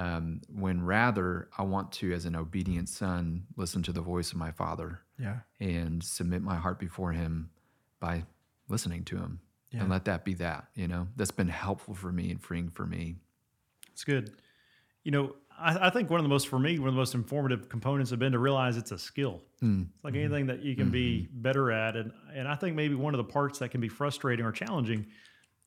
Um, 0.00 0.40
when 0.48 0.82
rather, 0.82 1.50
I 1.58 1.62
want 1.62 1.92
to, 1.92 2.10
as 2.14 2.24
an 2.24 2.34
obedient 2.34 2.88
son, 2.88 3.44
listen 3.56 3.82
to 3.82 3.92
the 3.92 4.00
voice 4.00 4.32
of 4.32 4.38
my 4.38 4.50
father 4.50 5.00
yeah, 5.18 5.40
and 5.58 6.02
submit 6.02 6.40
my 6.40 6.56
heart 6.56 6.78
before 6.78 7.12
him 7.12 7.50
by 8.00 8.24
listening 8.68 9.04
to 9.04 9.18
him 9.18 9.40
Yeah. 9.70 9.80
and 9.80 9.90
let 9.90 10.06
that 10.06 10.24
be 10.24 10.32
that. 10.34 10.68
You 10.74 10.88
know, 10.88 11.08
that's 11.16 11.32
been 11.32 11.48
helpful 11.48 11.92
for 11.92 12.10
me 12.10 12.30
and 12.30 12.42
freeing 12.42 12.70
for 12.70 12.86
me. 12.86 13.16
It's 13.92 14.04
good. 14.04 14.32
You 15.04 15.10
know, 15.10 15.34
I, 15.58 15.88
I 15.88 15.90
think 15.90 16.08
one 16.08 16.18
of 16.18 16.24
the 16.24 16.30
most, 16.30 16.48
for 16.48 16.58
me, 16.58 16.78
one 16.78 16.88
of 16.88 16.94
the 16.94 17.00
most 17.00 17.14
informative 17.14 17.68
components 17.68 18.08
have 18.08 18.18
been 18.18 18.32
to 18.32 18.38
realize 18.38 18.78
it's 18.78 18.92
a 18.92 18.98
skill. 18.98 19.42
Mm. 19.62 19.88
It's 19.94 20.04
like 20.04 20.14
anything 20.14 20.46
mm-hmm. 20.46 20.56
that 20.56 20.64
you 20.64 20.76
can 20.76 20.88
be 20.90 21.28
mm-hmm. 21.28 21.42
better 21.42 21.70
at. 21.72 21.96
And, 21.96 22.10
and 22.34 22.48
I 22.48 22.54
think 22.54 22.74
maybe 22.74 22.94
one 22.94 23.12
of 23.12 23.18
the 23.18 23.30
parts 23.30 23.58
that 23.58 23.70
can 23.70 23.82
be 23.82 23.88
frustrating 23.88 24.46
or 24.46 24.52
challenging 24.52 25.08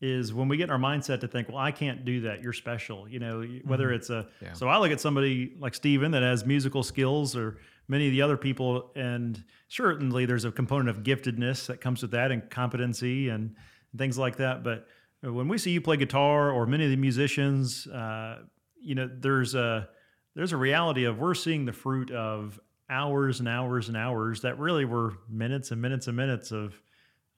is 0.06 0.34
when 0.34 0.50
we 0.50 0.58
get 0.58 0.66
in 0.66 0.70
our 0.70 0.78
mindset 0.78 1.22
to 1.22 1.28
think, 1.30 1.48
well, 1.48 1.58
I 1.58 1.72
can't 1.72 2.04
do 2.04 2.20
that. 2.22 2.44
You're 2.44 2.52
special. 2.52 3.08
You 3.08 3.20
know, 3.20 3.42
whether 3.64 3.90
it's 3.94 4.10
a, 4.10 4.28
Yeah. 4.42 4.52
so 4.52 4.68
I 4.68 4.78
look 4.78 4.92
at 4.92 5.00
somebody 5.00 5.54
like 5.58 5.74
Steven 5.74 6.12
that 6.12 6.22
has 6.22 6.46
musical 6.46 6.84
skills 6.84 7.38
or 7.38 7.58
many 7.88 8.08
of 8.08 8.12
the 8.12 8.22
other 8.22 8.36
people. 8.36 8.92
And 8.98 9.42
certainly 9.70 10.26
there's 10.26 10.44
a 10.44 10.52
component 10.52 10.90
of 10.90 11.04
giftedness 11.04 11.68
that 11.68 11.80
comes 11.80 12.02
with 12.02 12.12
that 12.12 12.32
and 12.32 12.50
competency 12.50 13.30
and 13.30 13.56
things 13.98 14.18
like 14.18 14.36
that. 14.38 14.62
But 14.62 14.88
when 15.22 15.48
we 15.48 15.58
see 15.58 15.72
you 15.72 15.80
play 15.80 15.96
guitar 15.96 16.52
or 16.52 16.66
many 16.66 16.84
of 16.84 16.92
the 16.92 16.98
musicians, 16.98 17.88
uh, 17.88 18.40
you 18.82 18.96
know, 18.96 19.10
there's 19.10 19.56
a 19.56 19.88
there's 20.36 20.52
a 20.52 20.58
reality 20.58 21.06
of 21.06 21.18
we're 21.20 21.34
seeing 21.36 21.64
the 21.64 21.72
fruit 21.72 22.12
of 22.12 22.60
hours 22.90 23.40
and 23.40 23.48
hours 23.48 23.88
and 23.88 23.96
hours 23.96 24.42
that 24.42 24.60
really 24.60 24.84
were 24.84 25.14
minutes 25.30 25.72
and 25.72 25.82
minutes 25.82 26.08
and 26.08 26.18
minutes 26.18 26.52
of 26.52 26.74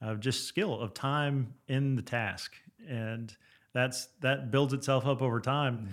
of 0.00 0.20
just 0.20 0.46
skill 0.46 0.78
of 0.80 0.94
time 0.94 1.54
in 1.68 1.96
the 1.96 2.02
task. 2.02 2.54
And 2.88 3.34
that's 3.72 4.08
that 4.20 4.50
builds 4.50 4.72
itself 4.72 5.06
up 5.06 5.22
over 5.22 5.40
time. 5.40 5.88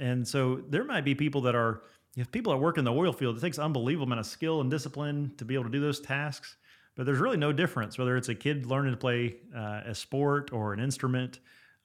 And 0.00 0.26
so 0.26 0.62
there 0.68 0.84
might 0.84 1.04
be 1.04 1.14
people 1.14 1.40
that 1.42 1.54
are 1.54 1.82
if 2.16 2.30
people 2.32 2.52
that 2.52 2.58
work 2.58 2.78
in 2.78 2.84
the 2.84 2.92
oil 2.92 3.12
field 3.12 3.36
it 3.36 3.40
takes 3.40 3.58
unbelievable 3.58 4.04
amount 4.04 4.20
of 4.20 4.26
skill 4.26 4.60
and 4.60 4.70
discipline 4.70 5.32
to 5.36 5.44
be 5.44 5.54
able 5.54 5.64
to 5.64 5.70
do 5.70 5.80
those 5.80 6.00
tasks 6.00 6.56
but 6.96 7.06
there's 7.06 7.18
really 7.18 7.36
no 7.36 7.52
difference 7.52 7.96
whether 7.96 8.16
it's 8.16 8.28
a 8.28 8.34
kid 8.34 8.66
learning 8.66 8.92
to 8.92 8.96
play 8.96 9.36
uh, 9.54 9.82
a 9.86 9.94
sport 9.94 10.52
or 10.52 10.72
an 10.72 10.80
instrument 10.80 11.38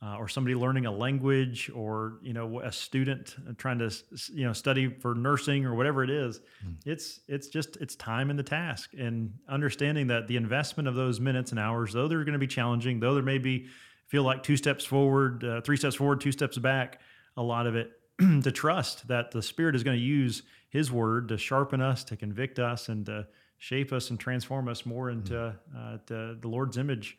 uh, 0.04 0.18
or 0.18 0.28
somebody 0.28 0.54
learning 0.56 0.86
a 0.86 0.92
language 0.92 1.72
or 1.74 2.18
you 2.22 2.34
know 2.34 2.60
a 2.60 2.72
student 2.72 3.36
trying 3.58 3.80
to 3.80 3.90
you 4.34 4.46
know 4.46 4.52
study 4.54 4.90
for 4.90 5.16
nursing 5.16 5.66
or 5.66 5.76
whatever 5.76 6.04
it 6.04 6.10
is 6.10 6.42
it's 6.86 7.22
it's 7.28 7.48
just 7.48 7.78
it's 7.78 7.96
time 7.96 8.30
in 8.30 8.36
the 8.36 8.44
task. 8.44 8.92
And 8.98 9.34
understanding 9.48 10.08
that 10.08 10.28
the 10.28 10.36
investment 10.36 10.90
of 10.90 10.96
those 10.96 11.20
minutes 11.20 11.52
and 11.52 11.60
hours 11.60 11.94
though 11.94 12.08
they're 12.08 12.24
going 12.24 12.34
to 12.34 12.40
be 12.40 12.48
challenging 12.48 13.00
though 13.00 13.14
there 13.14 13.24
may 13.24 13.38
be 13.38 13.68
feel 14.08 14.24
like 14.24 14.44
two 14.44 14.58
steps 14.58 14.84
forward 14.84 15.44
uh, 15.44 15.62
three 15.62 15.78
steps 15.78 15.96
forward 15.96 16.20
two 16.20 16.32
steps 16.32 16.58
back 16.58 17.00
a 17.38 17.44
lot 17.44 17.66
of 17.66 17.76
it 17.76 17.92
to 18.20 18.52
trust 18.52 19.08
that 19.08 19.32
the 19.32 19.42
spirit 19.42 19.76
is 19.76 19.84
going 19.84 19.98
to 19.98 20.04
use 20.04 20.44
his 20.70 20.92
word 20.92 21.30
to 21.30 21.38
sharpen 21.38 21.82
us 21.82 22.04
to 22.04 22.18
convict 22.18 22.60
us 22.60 22.90
and 22.90 23.06
to 23.06 23.26
shape 23.58 23.94
us 23.94 24.10
and 24.10 24.20
transform 24.20 24.68
us 24.68 24.86
more 24.86 25.10
into 25.10 25.56
uh, 25.78 25.98
to 26.06 26.36
the 26.42 26.48
lord's 26.48 26.78
image 26.78 27.18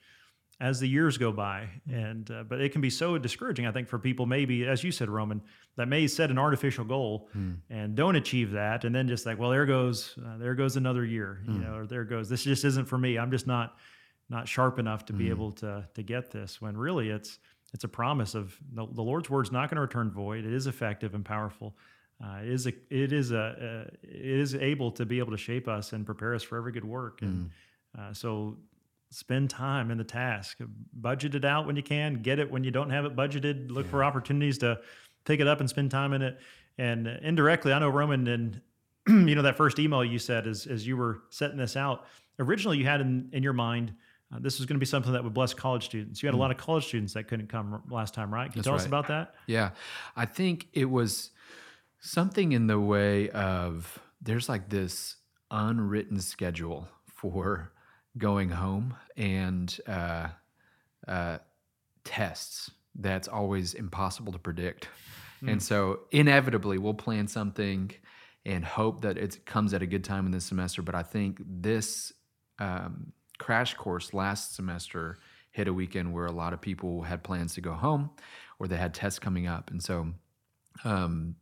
as 0.60 0.80
the 0.80 0.86
years 0.88 1.18
go 1.18 1.32
by. 1.32 1.68
And 1.90 2.30
uh, 2.30 2.44
but 2.44 2.60
it 2.60 2.72
can 2.72 2.80
be 2.80 2.90
so 2.90 3.18
discouraging 3.18 3.66
i 3.66 3.72
think 3.72 3.88
for 3.88 3.98
people 3.98 4.26
maybe 4.26 4.66
as 4.66 4.84
you 4.84 4.92
said 4.92 5.08
roman 5.08 5.42
that 5.76 5.88
may 5.88 6.06
set 6.06 6.30
an 6.30 6.38
artificial 6.38 6.84
goal 6.84 7.28
and 7.68 7.96
don't 7.96 8.14
achieve 8.16 8.52
that. 8.52 8.84
And 8.84 8.94
then 8.94 9.08
just 9.08 9.26
like 9.26 9.38
well 9.38 9.50
there 9.50 9.66
goes 9.66 10.16
uh, 10.24 10.38
there 10.38 10.54
goes 10.54 10.76
another 10.76 11.04
year 11.04 11.42
you 11.46 11.58
know 11.58 11.74
or 11.74 11.86
there 11.86 12.04
goes 12.04 12.28
this 12.28 12.44
just 12.44 12.64
isn't 12.64 12.86
for 12.86 12.98
me. 12.98 13.18
I'm 13.18 13.30
just 13.30 13.46
not 13.46 13.76
not 14.30 14.48
sharp 14.48 14.78
enough 14.78 15.04
to 15.06 15.12
be 15.12 15.28
able 15.30 15.52
to 15.52 15.86
to 15.94 16.02
get 16.02 16.30
this 16.30 16.60
when 16.62 16.76
really 16.76 17.10
it's 17.10 17.38
it's 17.74 17.84
a 17.84 17.88
promise 17.88 18.34
of 18.36 18.56
the, 18.72 18.86
the 18.92 19.02
lord's 19.02 19.28
word's 19.28 19.50
not 19.50 19.68
going 19.68 19.76
to 19.76 19.82
return 19.82 20.10
void. 20.10 20.44
It 20.44 20.52
is 20.52 20.66
effective 20.68 21.14
and 21.14 21.24
powerful. 21.24 21.76
Uh, 22.24 22.38
it 22.42 22.48
is 22.48 22.66
a, 22.68 22.72
it 22.90 23.12
is 23.12 23.32
a, 23.32 23.86
uh, 23.88 23.90
it 24.04 24.38
is 24.40 24.54
able 24.54 24.92
to 24.92 25.04
be 25.04 25.18
able 25.18 25.32
to 25.32 25.36
shape 25.36 25.66
us 25.66 25.92
and 25.92 26.06
prepare 26.06 26.32
us 26.36 26.44
for 26.44 26.56
every 26.56 26.70
good 26.70 26.84
work. 26.84 27.20
And 27.22 27.50
uh, 27.98 28.12
so 28.12 28.56
spend 29.14 29.50
time 29.50 29.90
in 29.90 29.98
the 29.98 30.04
task. 30.04 30.58
Budget 30.92 31.34
it 31.34 31.44
out 31.44 31.66
when 31.66 31.76
you 31.76 31.82
can 31.82 32.22
get 32.22 32.38
it 32.38 32.50
when 32.50 32.64
you 32.64 32.70
don't 32.70 32.90
have 32.90 33.04
it 33.04 33.14
budgeted 33.14 33.70
look 33.70 33.86
for 33.88 34.02
opportunities 34.02 34.58
to 34.58 34.80
pick 35.24 35.40
it 35.40 35.46
up 35.46 35.60
and 35.60 35.68
spend 35.68 35.90
time 35.90 36.12
in 36.12 36.22
it. 36.22 36.38
And 36.76 37.06
indirectly 37.06 37.72
i 37.72 37.78
know 37.78 37.88
roman 37.88 38.26
and 38.26 38.60
you 39.06 39.36
know 39.36 39.42
that 39.42 39.56
first 39.56 39.78
email 39.78 40.04
you 40.04 40.18
said 40.18 40.48
as, 40.48 40.66
as 40.66 40.84
you 40.84 40.96
were 40.96 41.20
setting 41.30 41.56
this 41.56 41.76
out 41.76 42.06
originally 42.40 42.78
you 42.78 42.84
had 42.84 43.00
in, 43.00 43.28
in 43.32 43.44
your 43.44 43.52
mind 43.52 43.94
uh, 44.32 44.38
this 44.40 44.58
was 44.58 44.66
going 44.66 44.74
to 44.74 44.80
be 44.80 44.86
something 44.86 45.12
that 45.12 45.22
would 45.22 45.34
bless 45.34 45.54
college 45.54 45.84
students. 45.84 46.22
You 46.22 46.26
had 46.26 46.34
a 46.34 46.38
lot 46.38 46.50
of 46.50 46.56
college 46.56 46.86
students 46.86 47.12
that 47.12 47.28
couldn't 47.28 47.48
come 47.48 47.82
last 47.90 48.14
time 48.14 48.32
right? 48.32 48.50
Can 48.50 48.58
you 48.58 48.62
That's 48.62 48.66
tell 48.66 48.74
us 48.74 48.86
about 48.86 49.08
that? 49.08 49.34
Yeah. 49.46 49.70
I 50.16 50.24
think 50.24 50.68
it 50.72 50.86
was 50.86 51.30
something 52.00 52.52
in 52.52 52.66
the 52.66 52.80
way 52.80 53.30
of 53.30 53.98
there's 54.20 54.48
like 54.48 54.70
this 54.70 55.16
unwritten 55.50 56.20
schedule 56.20 56.88
for 57.06 57.70
going 58.16 58.50
home 58.50 58.96
and 59.16 59.78
uh, 59.86 60.28
uh, 61.06 61.38
tests 62.04 62.70
that's 62.94 63.28
always 63.28 63.74
impossible 63.74 64.32
to 64.32 64.38
predict. 64.38 64.88
And 65.46 65.62
so 65.62 66.00
inevitably 66.10 66.78
we'll 66.78 66.94
plan 66.94 67.28
something 67.28 67.90
and 68.46 68.64
hope 68.64 69.02
that 69.02 69.18
it 69.18 69.44
comes 69.44 69.74
at 69.74 69.82
a 69.82 69.86
good 69.86 70.04
time 70.04 70.26
in 70.26 70.32
this 70.32 70.44
semester. 70.44 70.80
But 70.82 70.94
I 70.94 71.02
think 71.02 71.40
this 71.44 72.12
um, 72.58 73.12
crash 73.38 73.74
course 73.74 74.14
last 74.14 74.54
semester 74.54 75.18
hit 75.50 75.68
a 75.68 75.72
weekend 75.72 76.12
where 76.12 76.26
a 76.26 76.32
lot 76.32 76.52
of 76.52 76.60
people 76.60 77.02
had 77.02 77.22
plans 77.22 77.54
to 77.54 77.60
go 77.60 77.72
home 77.72 78.10
or 78.58 78.68
they 78.68 78.76
had 78.76 78.94
tests 78.94 79.18
coming 79.18 79.46
up. 79.46 79.70
And 79.70 79.82
so 79.82 80.08
um, 80.84 81.36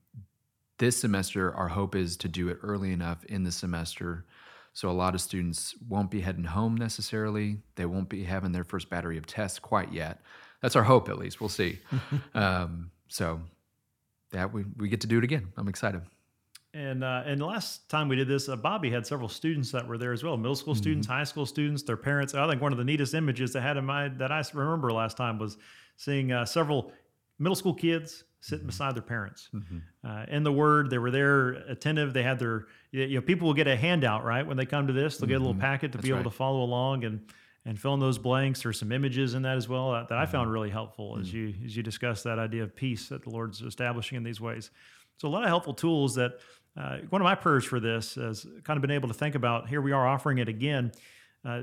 this 0.79 1.00
semester, 1.00 1.55
our 1.55 1.69
hope 1.69 1.95
is 1.95 2.17
to 2.19 2.29
do 2.29 2.49
it 2.49 2.59
early 2.62 2.93
enough 2.93 3.25
in 3.25 3.45
the 3.45 3.52
semester. 3.52 4.25
So 4.75 4.88
a 4.88 4.93
lot 4.93 5.14
of 5.14 5.21
students 5.21 5.75
won't 5.88 6.11
be 6.11 6.21
heading 6.21 6.45
home 6.45 6.76
necessarily. 6.76 7.59
They 7.76 7.85
won't 7.85 8.09
be 8.09 8.25
having 8.25 8.52
their 8.52 8.64
first 8.64 8.88
battery 8.88 9.19
of 9.19 9.26
tests 9.26 9.59
quite 9.59 9.93
yet. 9.93 10.23
That's 10.62 10.76
our 10.76 10.83
hope, 10.83 11.09
at 11.09 11.19
least. 11.19 11.41
We'll 11.41 11.49
see. 11.49 11.79
um, 12.35 12.91
so 13.09 13.41
that 14.31 14.52
we, 14.52 14.64
we 14.79 14.88
get 14.88 15.02
to 15.02 15.07
do 15.07 15.19
it 15.19 15.25
again. 15.25 15.52
I'm 15.57 15.69
excited. 15.69 16.02
And 16.75 17.05
uh, 17.05 17.23
and 17.26 17.38
the 17.38 17.45
last 17.45 17.87
time 17.91 18.09
we 18.09 18.17
did 18.17 18.29
this, 18.29 18.49
uh, 18.49 18.57
Bobby 18.57 18.91
had 18.91 19.07
several 19.07 19.29
students 19.29 19.71
that 19.73 19.87
were 19.87 19.99
there 19.99 20.12
as 20.12 20.25
well, 20.25 20.38
middle 20.38 20.55
school 20.55 20.75
students, 20.75 21.07
high 21.07 21.25
school 21.25 21.45
students, 21.45 21.83
their 21.83 21.99
parents. 21.99 22.35
I 22.35 22.49
think 22.49 22.62
one 22.62 22.73
of 22.73 22.79
the 22.79 22.85
neatest 22.85 23.12
images 23.12 23.52
that 23.52 23.61
had 23.61 23.76
in 23.76 23.85
mind 23.85 24.23
I 24.23 24.43
remember 24.55 24.91
last 24.91 25.19
time 25.19 25.38
was 25.38 25.59
seeing 25.99 26.33
uh, 26.33 26.47
several 26.47 26.91
middle 27.38 27.57
school 27.57 27.75
kids 27.75 28.25
sitting 28.41 28.67
beside 28.67 28.95
their 28.95 29.02
parents. 29.02 29.50
Uh, 30.02 30.25
in 30.29 30.43
the 30.45 30.52
Word, 30.52 30.88
they 30.88 30.99
were 30.99 31.11
there, 31.11 31.50
attentive. 31.69 32.14
They 32.14 32.23
had 32.23 32.38
their 32.38 32.67
you 32.92 33.16
know 33.16 33.22
people 33.22 33.49
will 33.49 33.54
get 33.54 33.66
a 33.66 33.76
handout 33.76 34.25
right 34.25 34.46
when 34.46 34.56
they 34.56 34.66
come 34.66 34.87
to 34.87 34.92
this. 34.92 35.16
They'll 35.16 35.28
get 35.28 35.37
a 35.37 35.38
little 35.38 35.52
mm-hmm. 35.52 35.62
packet 35.62 35.92
to 35.92 35.99
be 35.99 36.08
able 36.08 36.18
right. 36.18 36.25
to 36.25 36.30
follow 36.30 36.62
along 36.62 37.04
and. 37.04 37.20
and 37.64 37.78
fill 37.78 37.94
in 37.94 38.00
those 38.00 38.18
blanks. 38.18 38.66
or 38.66 38.72
some 38.72 38.90
images 38.90 39.34
in 39.34 39.42
that 39.42 39.56
as 39.56 39.68
well 39.68 39.92
that, 39.92 40.08
that 40.08 40.18
I 40.18 40.26
found 40.26 40.46
mm-hmm. 40.46 40.54
really 40.54 40.70
helpful 40.70 41.16
as 41.20 41.28
mm. 41.28 41.34
you 41.34 41.54
as 41.64 41.76
you 41.76 41.82
discuss 41.84 42.25
that 42.25 42.40
idea 42.40 42.64
of 42.64 42.75
peace 42.75 43.08
that 43.11 43.22
the 43.22 43.30
Lord's 43.30 43.62
establishing 43.62 44.16
in 44.16 44.25
these 44.25 44.40
ways. 44.40 44.72
So 45.18 45.28
a 45.28 45.30
lot 45.30 45.44
of 45.44 45.49
helpful 45.49 45.72
tools 45.72 46.16
that 46.16 46.32
uh, 46.76 46.99
one 47.11 47.20
of 47.20 47.25
my 47.25 47.34
prayers 47.34 47.64
for 47.64 47.78
this 47.80 48.16
has 48.16 48.46
kind 48.64 48.76
of 48.76 48.82
been 48.82 48.90
able 48.90 49.08
to 49.08 49.14
think 49.14 49.34
about. 49.34 49.68
Here 49.68 49.80
we 49.80 49.92
are 49.92 50.06
offering 50.06 50.38
it 50.38 50.49
again 50.49 50.92
uh, 51.44 51.62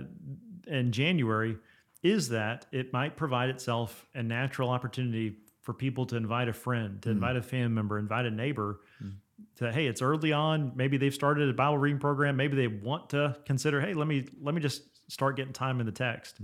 in 0.67 0.91
January. 0.91 1.57
Is 2.01 2.29
that 2.29 2.65
it 2.71 2.93
might 2.93 3.17
provide 3.17 3.50
itself 3.50 4.07
a 4.15 4.24
natural 4.24 4.69
opportunity 4.69 5.36
for 5.62 5.74
people 5.74 6.05
to 6.05 6.15
invite 6.15 6.48
a 6.48 6.53
friend, 6.53 7.01
to 7.01 7.09
mm. 7.09 7.13
invite 7.13 7.36
a 7.36 7.41
family 7.41 7.75
member, 7.75 8.00
invite 8.00 8.25
a 8.25 8.31
neighbor. 8.31 8.79
Mm. 9.03 9.15
To 9.58 9.72
hey, 9.72 9.88
it's 9.88 10.01
early 10.01 10.31
on. 10.34 10.72
Maybe 10.75 10.98
they've 10.98 11.13
started 11.13 11.50
a 11.50 11.53
Bible 11.53 11.77
reading 11.77 12.00
program. 12.00 12.36
Maybe 12.36 12.55
they 12.55 12.67
want 12.67 13.10
to 13.12 13.38
consider. 13.46 13.81
Hey, 13.81 13.93
let 13.93 14.08
me 14.08 14.27
let 14.41 14.55
me 14.55 14.62
just 14.62 14.84
start 15.12 15.36
getting 15.36 15.53
time 15.53 15.79
in 15.79 15.86
the 15.86 15.91
text. 15.91 16.39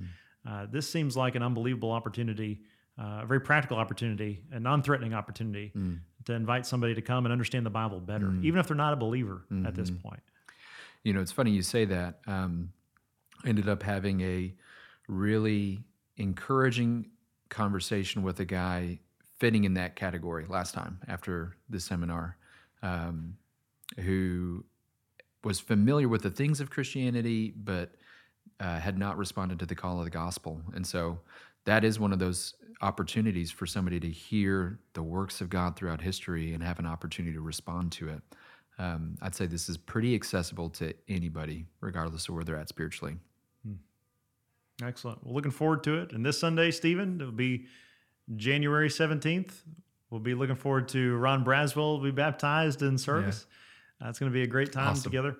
Uh, 0.48 0.66
this 0.72 0.90
seems 0.90 1.16
like 1.18 1.36
an 1.36 1.42
unbelievable 1.44 1.92
opportunity, 1.92 2.62
uh, 3.00 3.22
a 3.24 3.26
very 3.26 3.42
practical 3.42 3.78
opportunity, 3.78 4.42
a 4.52 4.60
non-threatening 4.60 5.14
opportunity 5.14 5.72
to 6.26 6.34
invite 6.34 6.66
somebody 6.66 6.94
to 6.96 7.02
come 7.02 7.26
and 7.26 7.32
understand 7.32 7.66
the 7.66 7.70
Bible 7.72 8.00
better, 8.00 8.28
even 8.44 8.60
if 8.60 8.68
they're 8.68 8.76
not 8.76 8.94
a 8.94 8.96
believer 8.96 9.46
at 9.66 9.76
this 9.76 9.90
point. 9.90 10.22
You 11.04 11.14
know, 11.14 11.22
it's 11.22 11.32
funny 11.32 11.52
you 11.52 11.62
say 11.62 11.86
that. 11.86 12.20
Um, 12.28 12.72
ended 13.46 13.70
up 13.70 13.84
having 13.84 14.22
a 14.22 14.54
really 15.08 15.84
encouraging 16.18 17.10
conversation 17.50 18.24
with 18.24 18.40
a 18.40 18.46
guy 18.46 19.00
fitting 19.38 19.66
in 19.66 19.74
that 19.76 19.96
category 19.96 20.46
last 20.48 20.74
time 20.74 21.00
after 21.08 21.56
the 21.70 21.80
seminar, 21.80 22.38
um, 22.82 23.38
who 24.00 24.64
was 25.44 25.60
familiar 25.60 26.08
with 26.08 26.24
the 26.24 26.30
things 26.30 26.60
of 26.60 26.70
Christianity, 26.70 27.54
but 27.56 27.96
uh, 28.60 28.80
had 28.80 28.98
not 28.98 29.18
responded 29.18 29.60
to 29.60 29.66
the 29.66 29.76
call 29.76 30.00
of 30.00 30.06
the 30.06 30.12
gospel. 30.12 30.62
And 30.74 30.86
so 30.86 31.20
that 31.66 31.84
is 31.84 32.00
one 32.00 32.14
of 32.14 32.20
those 32.20 32.56
opportunities 32.82 33.52
for 33.52 33.66
somebody 33.66 34.00
to 34.00 34.10
hear 34.10 34.80
the 34.94 35.04
works 35.04 35.42
of 35.42 35.50
God 35.50 35.76
throughout 35.76 36.02
history 36.02 36.54
and 36.54 36.64
have 36.64 36.80
an 36.80 36.86
opportunity 36.86 37.34
to 37.34 37.42
respond 37.42 37.92
to 37.94 38.10
it. 38.10 38.22
Um, 38.78 39.18
I'd 39.22 39.36
say 39.36 39.46
this 39.46 39.70
is 39.70 39.78
pretty 39.78 40.16
accessible 40.16 40.70
to 40.72 40.94
anybody, 41.08 41.66
regardless 41.80 42.28
of 42.28 42.36
where 42.36 42.44
they're 42.44 42.58
at 42.58 42.70
spiritually. 42.70 43.18
Excellent. 44.84 45.24
Well, 45.24 45.34
looking 45.34 45.52
forward 45.52 45.84
to 45.86 46.02
it. 46.02 46.12
And 46.12 46.26
this 46.26 46.40
Sunday, 46.40 46.72
Stephen, 46.72 47.22
it'll 47.22 47.32
be 47.32 47.68
January 48.36 48.90
17th. 48.90 49.54
We'll 50.10 50.22
be 50.22 50.36
looking 50.36 50.56
forward 50.56 50.88
to 50.90 51.16
Ron 51.18 51.44
Braswell 51.44 51.98
will 51.98 52.04
be 52.04 52.12
baptized 52.12 52.82
in 52.82 52.98
service. 52.98 53.46
Uh, 54.04 54.10
it's 54.10 54.20
going 54.20 54.32
to 54.32 54.34
be 54.34 54.44
a 54.44 54.48
great 54.48 54.72
time 54.72 54.90
Awesome. 54.90 55.04
together. 55.04 55.38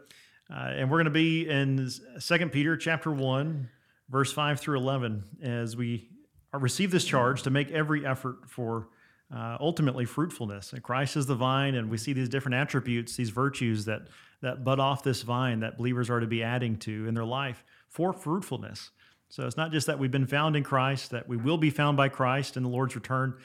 Uh, 0.50 0.72
and 0.76 0.90
we're 0.90 0.98
going 0.98 1.06
to 1.06 1.12
be 1.12 1.48
in 1.50 1.90
Second 2.20 2.52
Peter 2.52 2.78
chapter 2.78 3.12
1, 3.12 3.70
verse 4.10 4.32
5 4.32 4.60
through 4.60 4.78
11, 4.78 5.24
as 5.42 5.76
we 5.76 6.10
receive 6.54 6.92
this 6.92 7.06
charge 7.06 7.44
to 7.44 7.50
make 7.50 7.72
every 7.72 8.06
effort 8.06 8.48
for 8.48 8.88
uh, 9.36 9.58
ultimately 9.60 10.06
fruitfulness. 10.06 10.74
And 10.74 10.84
Christ 10.84 11.18
is 11.18 11.26
the 11.26 11.36
vine, 11.36 11.76
and 11.76 11.90
we 11.90 11.98
see 11.98 12.14
these 12.14 12.30
different 12.30 12.56
attributes, 12.56 13.16
these 13.16 13.30
virtues 13.32 13.86
that, 13.86 14.04
that 14.42 14.64
bud 14.64 14.80
off 14.80 15.04
this 15.04 15.22
vine 15.24 15.60
that 15.62 15.78
believers 15.78 16.10
are 16.10 16.20
to 16.20 16.28
be 16.28 16.44
adding 16.44 16.78
to 16.80 17.08
in 17.08 17.14
their 17.16 17.26
life 17.26 17.64
for 17.90 18.14
fruitfulness. 18.14 18.92
So 19.30 19.46
it's 19.48 19.58
not 19.58 19.72
just 19.72 19.88
that 19.88 19.98
we've 19.98 20.12
been 20.12 20.28
found 20.28 20.56
in 20.56 20.64
Christ, 20.64 21.12
that 21.12 21.28
we 21.28 21.38
will 21.38 21.58
be 21.58 21.72
found 21.72 21.98
by 21.98 22.10
Christ 22.10 22.56
in 22.56 22.64
the 22.64 22.70
Lord's 22.70 22.96
return, 22.96 23.36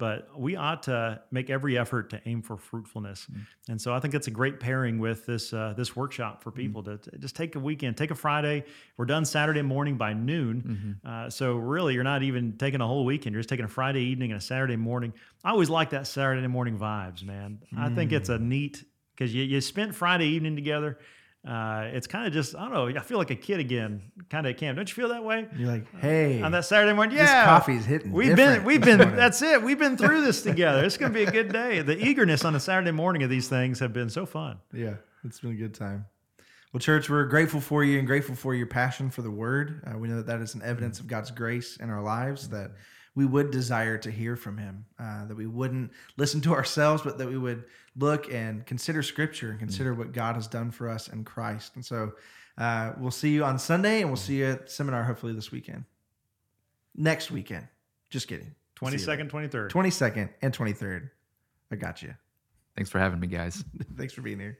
but 0.00 0.28
we 0.36 0.56
ought 0.56 0.82
to 0.84 1.20
make 1.30 1.50
every 1.50 1.78
effort 1.78 2.10
to 2.10 2.20
aim 2.26 2.42
for 2.42 2.56
fruitfulness. 2.56 3.28
And 3.68 3.80
so 3.80 3.94
I 3.94 4.00
think 4.00 4.14
it's 4.14 4.26
a 4.26 4.32
great 4.32 4.58
pairing 4.58 4.98
with 4.98 5.26
this 5.26 5.52
uh, 5.52 5.74
this 5.76 5.94
workshop 5.94 6.42
for 6.42 6.50
people 6.50 6.82
to, 6.82 6.98
to 6.98 7.18
just 7.18 7.36
take 7.36 7.54
a 7.54 7.60
weekend, 7.60 7.96
take 7.96 8.10
a 8.10 8.16
Friday. 8.16 8.64
We're 8.96 9.04
done 9.04 9.24
Saturday 9.24 9.62
morning 9.62 9.96
by 9.96 10.14
noon. 10.14 10.98
Uh, 11.08 11.30
so 11.30 11.54
really, 11.54 11.94
you're 11.94 12.02
not 12.02 12.22
even 12.24 12.56
taking 12.56 12.80
a 12.80 12.86
whole 12.86 13.04
weekend. 13.04 13.34
You're 13.34 13.42
just 13.42 13.50
taking 13.50 13.66
a 13.66 13.68
Friday 13.68 14.02
evening 14.02 14.32
and 14.32 14.38
a 14.38 14.44
Saturday 14.44 14.76
morning. 14.76 15.12
I 15.44 15.50
always 15.50 15.70
like 15.70 15.90
that 15.90 16.08
Saturday 16.08 16.46
morning 16.48 16.78
vibes, 16.78 17.22
man. 17.22 17.60
I 17.78 17.90
think 17.94 18.10
it's 18.12 18.28
a 18.30 18.38
neat 18.38 18.82
because 19.14 19.32
you, 19.34 19.44
you 19.44 19.60
spent 19.60 19.94
Friday 19.94 20.26
evening 20.28 20.56
together. 20.56 20.98
Uh, 21.46 21.88
it's 21.92 22.06
kind 22.06 22.26
of 22.26 22.34
just 22.34 22.54
I 22.54 22.60
don't 22.68 22.72
know. 22.72 22.88
I 22.88 23.02
feel 23.02 23.16
like 23.16 23.30
a 23.30 23.34
kid 23.36 23.60
again, 23.60 24.02
kind 24.28 24.46
of 24.46 24.50
at 24.50 24.58
camp. 24.58 24.76
Don't 24.76 24.88
you 24.88 24.94
feel 24.94 25.08
that 25.08 25.24
way? 25.24 25.48
You're 25.56 25.72
like, 25.72 25.86
hey, 26.00 26.42
on 26.42 26.52
that 26.52 26.66
Saturday 26.66 26.92
morning. 26.92 27.16
This 27.16 27.28
Yeah, 27.28 27.46
coffee's 27.46 27.86
hitting 27.86 28.12
We've 28.12 28.36
been, 28.36 28.62
we've 28.64 28.82
been. 28.82 28.98
that's 29.16 29.40
it. 29.40 29.62
We've 29.62 29.78
been 29.78 29.96
through 29.96 30.22
this 30.22 30.42
together. 30.50 30.84
It's 30.84 30.98
going 30.98 31.12
to 31.12 31.18
be 31.18 31.24
a 31.24 31.30
good 31.30 31.50
day. 31.50 31.80
The 31.80 31.96
eagerness 31.98 32.44
on 32.44 32.54
a 32.56 32.60
Saturday 32.60 32.90
morning 32.90 33.22
of 33.22 33.30
these 33.30 33.48
things 33.48 33.78
have 33.80 33.94
been 33.94 34.10
so 34.10 34.26
fun. 34.26 34.58
Yeah, 34.72 34.96
it's 35.24 35.40
been 35.40 35.52
a 35.52 35.54
good 35.54 35.74
time. 35.74 36.04
Well, 36.74 36.80
church, 36.80 37.08
we're 37.08 37.24
grateful 37.24 37.60
for 37.60 37.82
you 37.84 37.98
and 37.98 38.06
grateful 38.06 38.34
for 38.36 38.54
your 38.54 38.66
passion 38.66 39.08
for 39.10 39.22
the 39.22 39.30
word. 39.30 39.82
Uh, 39.86 39.96
we 39.98 40.08
know 40.08 40.16
that 40.16 40.26
that 40.26 40.40
is 40.42 40.54
an 40.54 40.62
evidence 40.62 41.00
of 41.00 41.06
God's 41.08 41.30
grace 41.30 41.78
in 41.78 41.88
our 41.90 42.02
lives, 42.02 42.50
that 42.50 42.72
we 43.14 43.26
would 43.26 43.50
desire 43.50 43.98
to 43.98 44.10
hear 44.10 44.36
from 44.36 44.58
Him, 44.58 44.84
uh, 44.98 45.26
that 45.26 45.36
we 45.36 45.46
wouldn't 45.46 45.92
listen 46.16 46.40
to 46.42 46.54
ourselves, 46.54 47.02
but 47.02 47.18
that 47.18 47.28
we 47.28 47.38
would 47.38 47.64
look 47.96 48.32
and 48.32 48.64
consider 48.66 49.02
Scripture 49.02 49.50
and 49.50 49.58
consider 49.58 49.94
what 49.94 50.12
God 50.12 50.36
has 50.36 50.46
done 50.46 50.70
for 50.70 50.88
us 50.88 51.08
in 51.08 51.24
Christ. 51.24 51.74
And 51.74 51.84
so 51.84 52.12
uh, 52.58 52.92
we'll 52.98 53.10
see 53.10 53.30
you 53.30 53.44
on 53.44 53.58
Sunday 53.58 54.00
and 54.00 54.10
we'll 54.10 54.16
see 54.16 54.38
you 54.38 54.46
at 54.46 54.70
seminar 54.70 55.04
hopefully 55.04 55.32
this 55.32 55.50
weekend. 55.50 55.84
Next 56.96 57.30
weekend. 57.30 57.66
Just 58.10 58.28
kidding. 58.28 58.54
Twenty 58.74 58.98
second, 58.98 59.28
twenty 59.28 59.48
third. 59.48 59.70
22nd 59.70 60.30
and 60.40 60.56
23rd. 60.56 61.10
I 61.70 61.76
got 61.76 62.02
you. 62.02 62.14
Thanks 62.76 62.90
for 62.90 62.98
having 62.98 63.20
me, 63.20 63.26
guys. 63.26 63.62
Thanks 63.96 64.14
for 64.14 64.22
being 64.22 64.40
here. 64.40 64.58